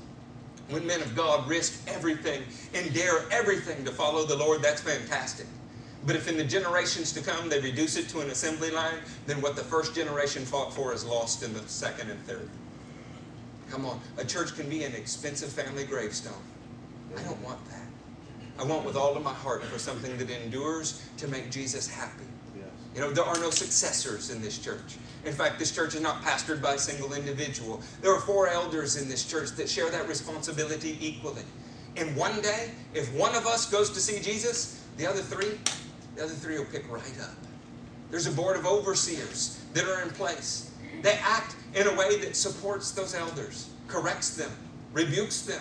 [0.69, 2.43] when men of God risk everything
[2.75, 5.47] and dare everything to follow the Lord, that's fantastic.
[6.05, 9.41] But if in the generations to come they reduce it to an assembly line, then
[9.41, 12.49] what the first generation fought for is lost in the second and third.
[13.71, 16.33] Come on, a church can be an expensive family gravestone.
[17.17, 17.83] I don't want that.
[18.59, 22.25] I want with all of my heart for something that endures to make Jesus happy.
[22.97, 24.97] You know, there are no successors in this church.
[25.27, 27.83] In fact, this church is not pastored by a single individual.
[28.01, 31.43] There are four elders in this church that share that responsibility equally.
[31.99, 35.59] And one day, if one of us goes to see Jesus, the other three,
[36.15, 37.35] the other three will pick right up.
[38.11, 40.71] There's a board of overseers that are in place.
[41.03, 44.51] They act in a way that supports those elders, corrects them,
[44.95, 45.61] rebukes them,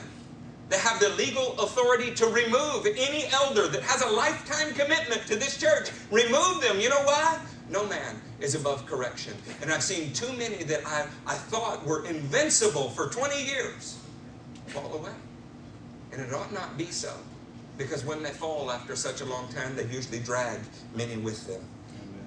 [0.70, 5.36] they have the legal authority to remove any elder that has a lifetime commitment to
[5.36, 5.92] this church.
[6.12, 6.80] Remove them.
[6.80, 7.40] You know why?
[7.70, 9.34] No man is above correction.
[9.62, 14.00] And I've seen too many that I, I thought were invincible for 20 years
[14.68, 15.12] fall away.
[16.12, 17.14] And it ought not be so.
[17.78, 20.60] Because when they fall after such a long time, they usually drag
[20.96, 21.62] many with them.
[22.02, 22.26] Amen.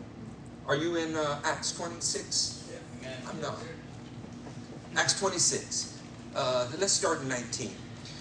[0.66, 2.70] Are you in uh, Acts 26?
[3.02, 3.08] Yeah.
[3.28, 3.58] I'm not.
[4.96, 6.00] Acts 26.
[6.34, 7.70] Uh, let's start in 19.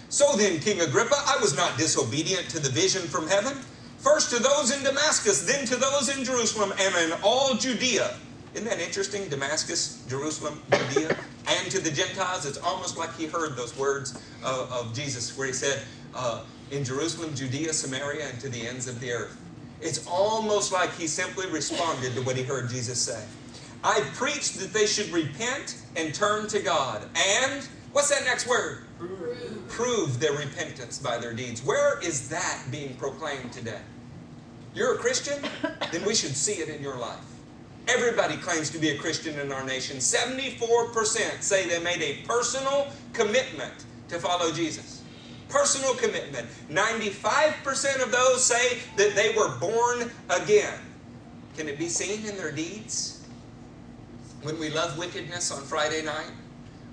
[0.10, 3.58] So then, King Agrippa, I was not disobedient to the vision from heaven.
[3.98, 8.16] First to those in Damascus, then to those in Jerusalem, and in all Judea.
[8.54, 9.28] Isn't that interesting?
[9.28, 11.16] Damascus, Jerusalem, Judea,
[11.48, 12.46] and to the Gentiles.
[12.46, 15.84] It's almost like he heard those words of, of Jesus where he said,
[16.16, 19.38] uh, in Jerusalem, Judea, Samaria, and to the ends of the earth.
[19.80, 23.24] It's almost like he simply responded to what he heard Jesus say.
[23.84, 27.08] I preached that they should repent and turn to God.
[27.44, 27.68] And,
[27.98, 28.84] what's that next word?
[29.00, 29.68] Prove.
[29.70, 31.64] Prove their repentance by their deeds.
[31.64, 33.80] Where is that being proclaimed today?
[34.76, 35.44] You're a Christian?
[35.92, 37.26] Then we should see it in your life.
[37.88, 39.98] Everybody claims to be a Christian in our nation.
[39.98, 43.74] 74% say they made a personal commitment
[44.10, 45.02] to follow Jesus.
[45.50, 46.46] Personal commitment.
[46.70, 50.78] 95% of those say that they were born again.
[51.58, 53.26] Can it be seen in their deeds?
[54.44, 56.32] When we love wickedness on Friday night,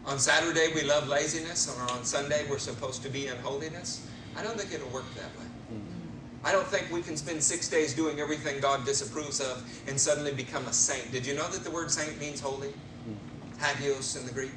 [0.07, 4.07] on Saturday, we love laziness, and on Sunday, we're supposed to be in holiness.
[4.37, 5.47] I don't think it'll work that way.
[5.73, 6.47] Mm-hmm.
[6.47, 10.33] I don't think we can spend six days doing everything God disapproves of and suddenly
[10.33, 11.11] become a saint.
[11.11, 12.69] Did you know that the word saint means holy?
[12.69, 13.59] Mm-hmm.
[13.61, 14.53] Hagios in the Greek,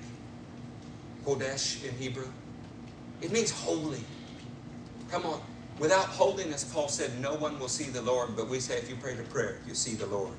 [1.25, 2.27] Kodesh in Hebrew.
[3.21, 4.03] It means holy.
[5.09, 5.41] Come on.
[5.79, 8.95] Without holiness, Paul said, no one will see the Lord, but we say if you
[8.95, 10.31] pray to prayer, you see the Lord.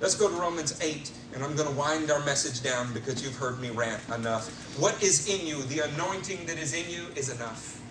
[0.00, 3.34] Let's go to Romans 8, and I'm going to wind our message down because you've
[3.34, 4.78] heard me rant enough.
[4.78, 7.82] What is in you, the anointing that is in you, is enough.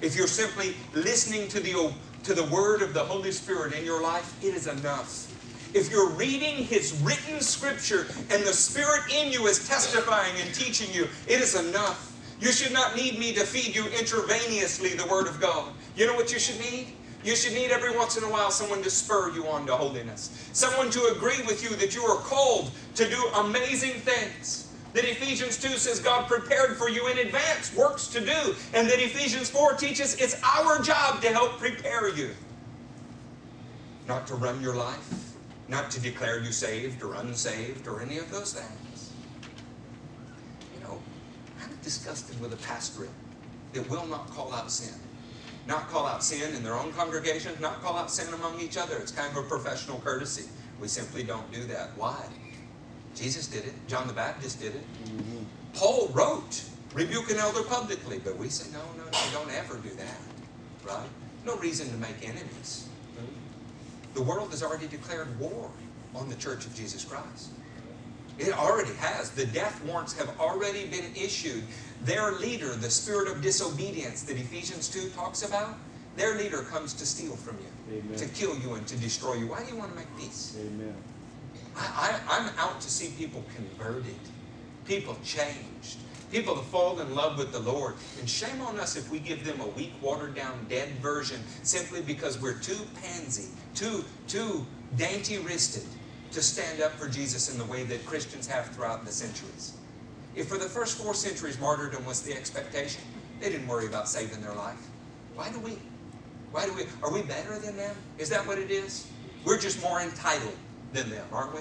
[0.00, 1.92] If you're simply listening to the,
[2.22, 5.26] to the word of the Holy Spirit in your life, it is enough.
[5.74, 10.88] If you're reading His written scripture and the Spirit in you is testifying and teaching
[10.94, 12.06] you, it is enough.
[12.40, 15.74] You should not need me to feed you intravenously the Word of God.
[15.94, 16.94] You know what you should need?
[17.22, 20.48] You should need every once in a while someone to spur you on to holiness.
[20.52, 24.72] Someone to agree with you that you are called to do amazing things.
[24.94, 28.54] That Ephesians 2 says God prepared for you in advance works to do.
[28.74, 32.30] And that Ephesians 4 teaches it's our job to help prepare you.
[34.08, 35.34] Not to run your life,
[35.68, 39.12] not to declare you saved or unsaved or any of those things.
[40.74, 41.00] You know,
[41.62, 43.10] I'm disgusted with a pastorate
[43.74, 44.94] that will not call out sin
[45.70, 48.96] not call out sin in their own congregation, not call out sin among each other.
[48.98, 50.50] It's kind of a professional courtesy.
[50.80, 51.90] We simply don't do that.
[51.96, 52.20] Why?
[53.14, 53.74] Jesus did it.
[53.86, 54.82] John the Baptist did it.
[55.04, 55.44] Mm-hmm.
[55.74, 58.18] Paul wrote, rebuke an elder publicly.
[58.18, 60.18] But we say, no, no, no, don't ever do that.
[60.84, 61.08] Right?
[61.46, 62.88] No reason to make enemies.
[64.14, 65.70] The world has already declared war
[66.16, 67.50] on the church of Jesus Christ.
[68.40, 69.30] It already has.
[69.30, 71.62] The death warrants have already been issued.
[72.04, 75.76] Their leader, the spirit of disobedience that Ephesians 2 talks about,
[76.16, 78.18] their leader comes to steal from you, Amen.
[78.18, 79.46] to kill you, and to destroy you.
[79.46, 80.56] Why do you want to make peace?
[80.58, 80.94] Amen.
[81.76, 84.16] I, I, I'm out to see people converted,
[84.86, 85.98] people changed,
[86.32, 87.94] people to fall in love with the Lord.
[88.18, 92.00] And shame on us if we give them a weak, watered down, dead version simply
[92.00, 94.66] because we're too pansy, too, too
[94.96, 95.84] dainty wristed
[96.32, 99.74] to stand up for Jesus in the way that Christians have throughout the centuries.
[100.34, 103.02] If for the first four centuries martyrdom was the expectation,
[103.40, 104.78] they didn't worry about saving their life.
[105.34, 105.78] Why do we?
[106.52, 106.84] Why do we?
[107.02, 107.96] Are we better than them?
[108.18, 109.06] Is that what it is?
[109.44, 110.56] We're just more entitled
[110.92, 111.60] than them, aren't we?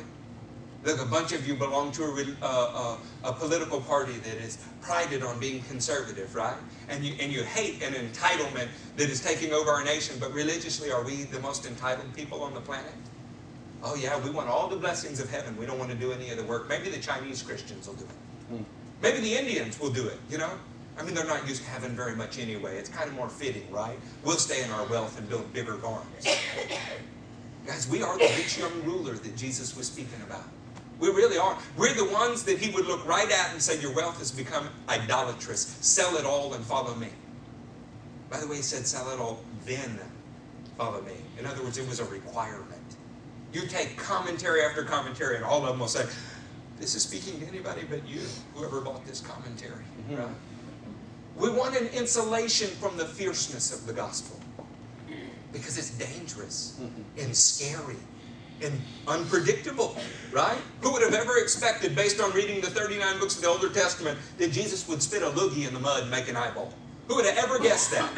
[0.83, 2.97] Look, a bunch of you belong to a, uh, uh,
[3.29, 6.55] a, political party that is prided on being conservative, right?
[6.87, 10.89] And you, and you hate an entitlement that is taking over our nation, but religiously,
[10.89, 12.93] are we the most entitled people on the planet?
[13.81, 15.55] Oh, yeah, we want all the blessings of heaven.
[15.57, 16.67] We don't want to do any of the work.
[16.67, 18.55] Maybe the Chinese Christians will do it.
[18.55, 18.63] Hmm.
[19.01, 20.51] Maybe the Indians will do it, you know?
[20.97, 22.77] I mean, they're not used to heaven very much anyway.
[22.77, 23.97] It's kind of more fitting, right?
[24.25, 26.25] We'll stay in our wealth and build bigger barns.
[27.65, 30.43] Guys, we are the rich young ruler that Jesus was speaking about.
[30.99, 31.57] We really are.
[31.77, 34.67] We're the ones that he would look right at and say, Your wealth has become
[34.89, 35.77] idolatrous.
[35.79, 37.07] Sell it all and follow me.
[38.29, 39.99] By the way, he said, Sell it all, then
[40.77, 41.13] follow me.
[41.39, 42.78] In other words, it was a requirement.
[43.53, 46.05] You take commentary after commentary, and all of them will say,
[46.79, 48.21] This is speaking to anybody but you,
[48.53, 49.83] whoever bought this commentary.
[50.09, 50.17] Mm-hmm.
[50.17, 50.27] Right?
[51.37, 54.39] We want an insulation from the fierceness of the gospel
[55.51, 57.25] because it's dangerous Mm-hmm.
[57.25, 57.95] and scary
[58.61, 59.95] and unpredictable,
[60.33, 60.57] right?
[60.81, 64.19] Who would have ever expected, based on reading the 39 books of the Older Testament,
[64.37, 66.73] that Jesus would spit a loogie in the mud and make an eyeball?
[67.07, 68.09] Who would have ever guessed that?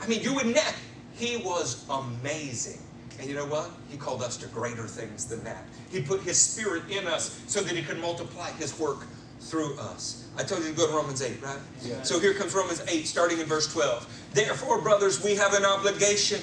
[0.00, 0.76] I mean, you would never.
[1.14, 2.78] He was amazing.
[3.22, 3.70] And you know what?
[3.88, 5.62] He called us to greater things than that.
[5.92, 9.06] He put His Spirit in us so that He could multiply His work
[9.38, 10.26] through us.
[10.36, 11.56] I told you to go to Romans 8, right?
[11.82, 12.02] Yeah.
[12.02, 14.28] So here comes Romans 8, starting in verse 12.
[14.32, 16.40] Therefore, brothers, we have an obligation,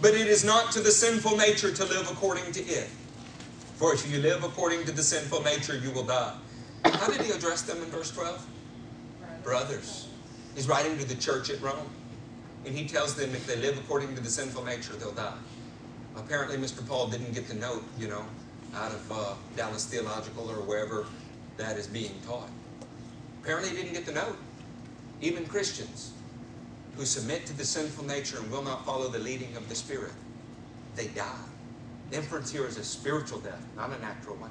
[0.00, 2.88] but it is not to the sinful nature to live according to it.
[3.74, 6.36] For if you live according to the sinful nature, you will die.
[6.84, 8.46] How did he address them in verse 12?
[9.42, 10.06] Brothers.
[10.54, 11.90] He's writing to the church at Rome.
[12.64, 15.34] And he tells them if they live according to the sinful nature, they'll die.
[16.16, 16.86] Apparently, Mr.
[16.86, 18.24] Paul didn't get the note, you know,
[18.74, 21.06] out of uh, Dallas Theological or wherever
[21.56, 22.48] that is being taught.
[23.42, 24.36] Apparently, he didn't get the note.
[25.20, 26.12] Even Christians
[26.96, 30.12] who submit to the sinful nature and will not follow the leading of the Spirit,
[30.96, 31.44] they die.
[32.10, 34.50] The inference here is a spiritual death, not a natural one.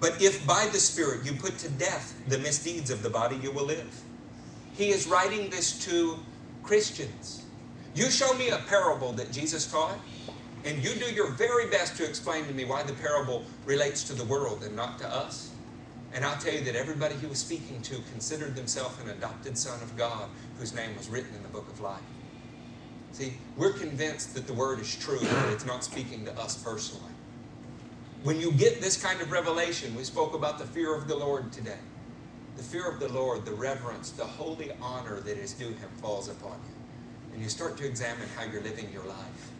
[0.00, 3.52] But if by the Spirit you put to death the misdeeds of the body, you
[3.52, 4.02] will live.
[4.74, 6.18] He is writing this to
[6.62, 7.44] Christians.
[7.94, 9.98] You show me a parable that Jesus taught,
[10.64, 14.12] and you do your very best to explain to me why the parable relates to
[14.12, 15.50] the world and not to us.
[16.12, 19.80] And I'll tell you that everybody he was speaking to considered themselves an adopted son
[19.82, 20.28] of God
[20.58, 22.00] whose name was written in the book of life.
[23.12, 27.12] See, we're convinced that the word is true, but it's not speaking to us personally.
[28.22, 31.52] When you get this kind of revelation, we spoke about the fear of the Lord
[31.52, 31.78] today.
[32.56, 36.28] The fear of the Lord, the reverence, the holy honor that is due him falls
[36.28, 36.79] upon you.
[37.40, 39.50] And you start to examine how you're living your life.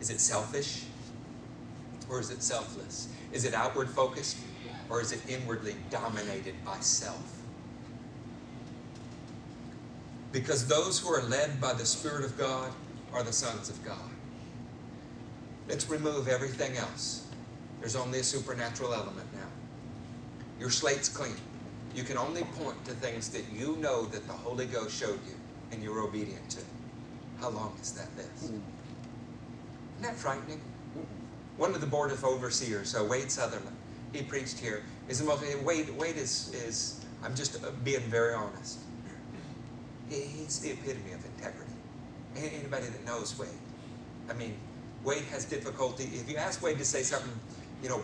[0.00, 0.82] Is it selfish?
[2.08, 3.06] Or is it selfless?
[3.32, 4.36] Is it outward focused?
[4.88, 7.22] Or is it inwardly dominated by self?
[10.32, 12.72] Because those who are led by the Spirit of God
[13.12, 14.10] are the sons of God.
[15.68, 17.28] Let's remove everything else.
[17.78, 19.46] There's only a supernatural element now.
[20.58, 21.36] Your slate's clean.
[21.94, 25.36] You can only point to things that you know that the Holy Ghost showed you
[25.70, 26.60] and you're obedient to.
[27.40, 28.44] How long is that list?
[28.44, 28.62] Isn't
[30.02, 30.60] that frightening?
[31.56, 33.76] One of the board of overseers, uh, Wade Sutherland,
[34.12, 34.82] he preached here.
[35.08, 35.88] Is the most Wade.
[35.96, 37.04] Wade is is.
[37.22, 38.78] I'm just uh, being very honest.
[40.08, 41.72] He, he's the epitome of integrity.
[42.36, 43.48] Anybody that knows Wade,
[44.28, 44.56] I mean,
[45.04, 46.04] Wade has difficulty.
[46.14, 47.32] If you ask Wade to say something,
[47.82, 48.02] you know,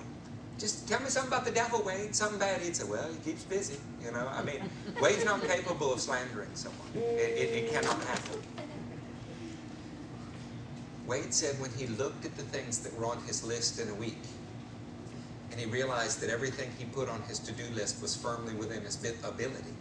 [0.59, 2.15] just tell me something about the devil, Wade.
[2.15, 2.61] Something bad.
[2.61, 3.79] He'd say, well, he keeps busy.
[4.05, 4.69] You know, I mean,
[5.01, 6.89] Wade's not capable of slandering someone.
[6.95, 8.43] It, it, it cannot happen.
[11.07, 13.95] Wade said when he looked at the things that were on his list in a
[13.95, 14.19] week,
[15.51, 18.97] and he realized that everything he put on his to-do list was firmly within his
[19.25, 19.75] ability,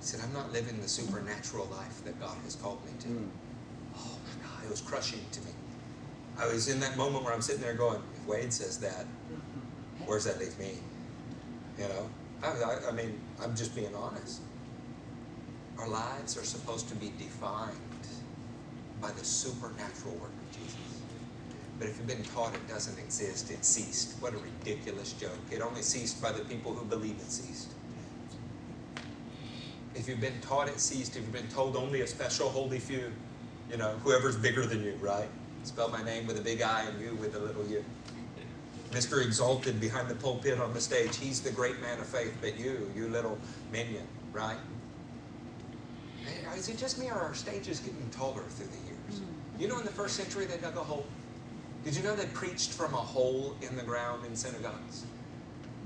[0.00, 3.08] he said, I'm not living the supernatural life that God has called me to.
[3.08, 3.28] Mm.
[3.96, 5.50] Oh my God, it was crushing to me.
[6.38, 10.06] I was in that moment where I'm sitting there going, if Wade says that, mm-hmm.
[10.06, 10.74] where does that leave me?
[11.78, 12.08] You know?
[12.42, 14.40] I, I, I mean, I'm just being honest.
[15.78, 17.76] Our lives are supposed to be defined
[19.00, 20.30] by the supernatural work.
[21.78, 24.20] But if you've been taught it doesn't exist, it ceased.
[24.20, 25.38] What a ridiculous joke.
[25.50, 27.68] It only ceased by the people who believe it ceased.
[29.94, 33.12] If you've been taught it ceased, if you've been told only a special holy few,
[33.70, 35.28] you know, whoever's bigger than you, right?
[35.62, 37.84] Spell my name with a big I and you with a little u.
[38.90, 39.24] Mr.
[39.24, 42.90] Exalted behind the pulpit on the stage, he's the great man of faith, but you,
[42.96, 43.38] you little
[43.70, 44.56] minion, right?
[46.56, 49.20] Is it just me or are our stages getting taller through the years?
[49.20, 49.62] Mm-hmm.
[49.62, 51.06] You know, in the first century they dug a hole.
[51.88, 55.06] Did you know they preached from a hole in the ground in synagogues?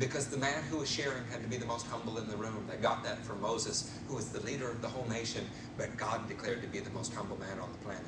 [0.00, 2.66] Because the man who was sharing had to be the most humble in the room.
[2.68, 5.44] They got that from Moses, who was the leader of the whole nation,
[5.76, 8.03] but God declared to be the most humble man on the planet.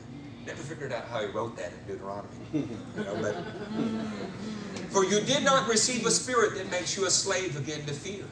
[0.44, 2.34] Never figured out how he wrote that in Deuteronomy.
[2.52, 3.36] You know, but
[4.90, 8.24] for you did not receive a spirit that makes you a slave again to fear,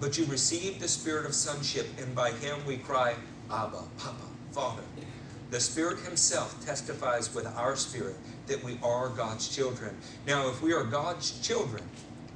[0.00, 3.14] but you received the spirit of sonship, and by him we cry,
[3.48, 4.82] Abba, Papa, Father.
[5.54, 8.16] The Spirit Himself testifies with our spirit
[8.48, 9.96] that we are God's children.
[10.26, 11.84] Now, if we are God's children,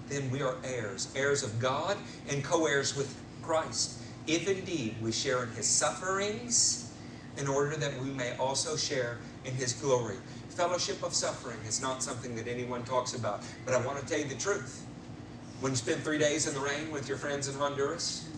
[0.08, 1.96] then we are heirs, heirs of God
[2.28, 3.12] and co heirs with
[3.42, 4.00] Christ.
[4.28, 6.94] If indeed we share in His sufferings,
[7.36, 10.18] in order that we may also share in His glory.
[10.50, 14.20] Fellowship of suffering is not something that anyone talks about, but I want to tell
[14.20, 14.86] you the truth.
[15.58, 18.28] When you spend three days in the rain with your friends in Honduras,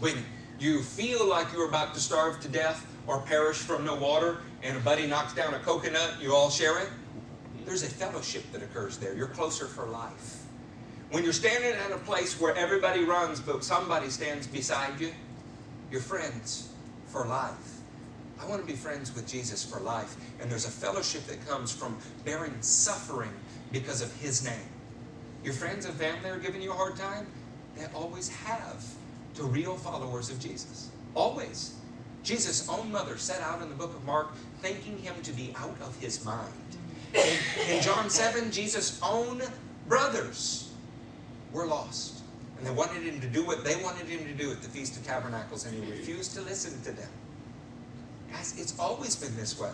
[0.00, 0.16] when
[0.58, 4.76] you feel like you're about to starve to death or perish from no water, and
[4.76, 6.88] a buddy knocks down a coconut, you all share it.
[7.64, 9.14] There's a fellowship that occurs there.
[9.14, 10.42] You're closer for life.
[11.10, 15.12] When you're standing at a place where everybody runs, but somebody stands beside you,
[15.90, 16.72] you're friends
[17.06, 17.80] for life.
[18.40, 20.16] I want to be friends with Jesus for life.
[20.40, 23.32] And there's a fellowship that comes from bearing suffering
[23.72, 24.68] because of His name.
[25.42, 27.26] Your friends and family are giving you a hard time?
[27.76, 28.84] They always have
[29.34, 30.90] to real followers of Jesus.
[31.14, 31.74] Always.
[32.26, 35.76] Jesus' own mother set out in the book of Mark thinking him to be out
[35.80, 36.52] of his mind.
[37.14, 37.38] In,
[37.70, 39.40] in John 7, Jesus' own
[39.86, 40.72] brothers
[41.52, 42.22] were lost.
[42.58, 44.96] And they wanted him to do what they wanted him to do at the Feast
[44.96, 47.08] of Tabernacles, and he refused to listen to them.
[48.32, 49.70] Guys, it's always been this way.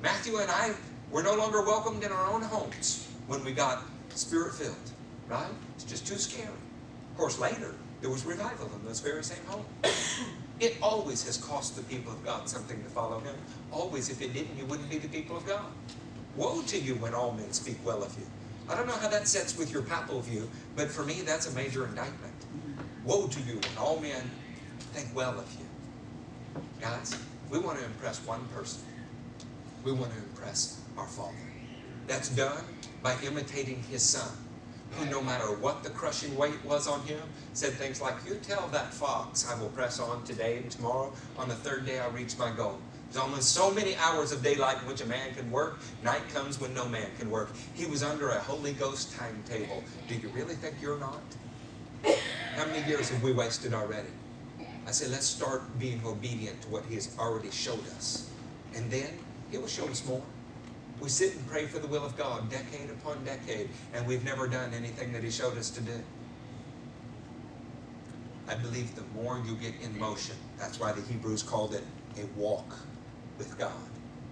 [0.00, 0.72] Matthew and I
[1.10, 4.74] were no longer welcomed in our own homes when we got spirit filled,
[5.28, 5.50] right?
[5.74, 6.48] It's just too scary.
[6.48, 9.66] Of course, later, there was revival in those very same homes.
[10.60, 13.34] It always has cost the people of God something to follow Him.
[13.70, 14.08] Always.
[14.10, 15.66] If it didn't, you wouldn't be the people of God.
[16.36, 18.26] Woe to you when all men speak well of you.
[18.68, 21.54] I don't know how that sets with your papal view, but for me, that's a
[21.54, 22.34] major indictment.
[23.04, 24.30] Woe to you when all men
[24.78, 25.66] think well of you.
[26.80, 28.82] Guys, we want to impress one person.
[29.84, 31.36] We want to impress our Father.
[32.06, 32.64] That's done
[33.02, 34.30] by imitating His Son
[34.92, 37.20] who, no matter what the crushing weight was on him,
[37.52, 41.12] said things like, You tell that fox I will press on today and tomorrow.
[41.38, 42.78] On the third day, I'll reach my goal.
[43.10, 45.78] There's only so many hours of daylight in which a man can work.
[46.02, 47.50] Night comes when no man can work.
[47.74, 49.84] He was under a Holy Ghost timetable.
[50.08, 51.22] Do you really think you're not?
[52.56, 54.08] How many years have we wasted already?
[54.86, 58.30] I say, let's start being obedient to what He has already showed us.
[58.74, 59.08] And then
[59.50, 60.22] He will show us more.
[61.04, 64.48] We sit and pray for the will of God decade upon decade, and we've never
[64.48, 65.92] done anything that He showed us to do.
[68.48, 71.84] I believe the more you get in motion, that's why the Hebrews called it
[72.16, 72.74] a walk
[73.36, 73.90] with God,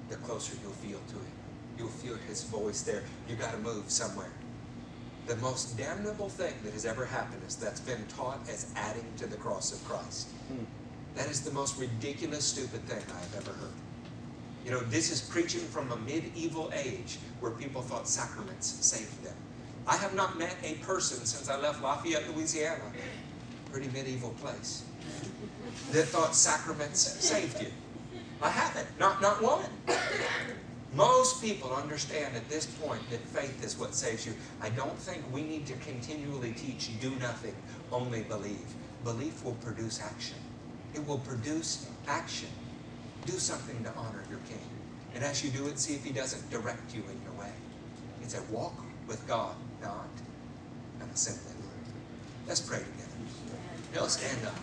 [0.09, 1.33] the closer you'll feel to Him.
[1.77, 3.03] You'll feel His voice there.
[3.29, 4.33] You got to move somewhere.
[5.27, 9.27] The most damnable thing that has ever happened is that's been taught as adding to
[9.27, 10.29] the cross of Christ.
[10.49, 10.65] Hmm.
[11.17, 13.82] That is the most ridiculous, stupid thing I have ever heard.
[14.65, 19.35] You know, this is preaching from a medieval age where people thought sacraments saved them.
[19.87, 22.85] I have not met a person since I left Lafayette, Louisiana,
[23.73, 24.85] pretty medieval place,
[25.91, 27.69] that thought sacraments saved you.
[28.41, 29.65] I haven't, not, not one.
[30.95, 34.35] Most people understand at this point that faith is what saves you.
[34.61, 37.55] I don't think we need to continually teach do nothing,
[37.91, 38.67] only believe.
[39.03, 40.37] Belief will produce action.
[40.95, 42.51] It will produce action.
[43.27, 44.59] Do something to honor your King.
[45.15, 47.53] And as you do it, see if He doesn't direct you in your way.
[48.23, 48.75] It's a walk
[49.07, 50.09] with God, not
[51.01, 51.53] an assembly.
[52.47, 53.13] Let's pray together.
[53.95, 54.57] Now stand up.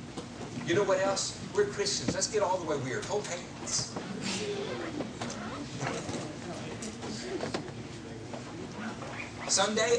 [0.66, 1.40] You know what else?
[1.56, 2.14] We're Christians.
[2.14, 3.06] Let's get all the way weird.
[3.06, 3.96] Hold hands.
[9.48, 9.98] Sunday.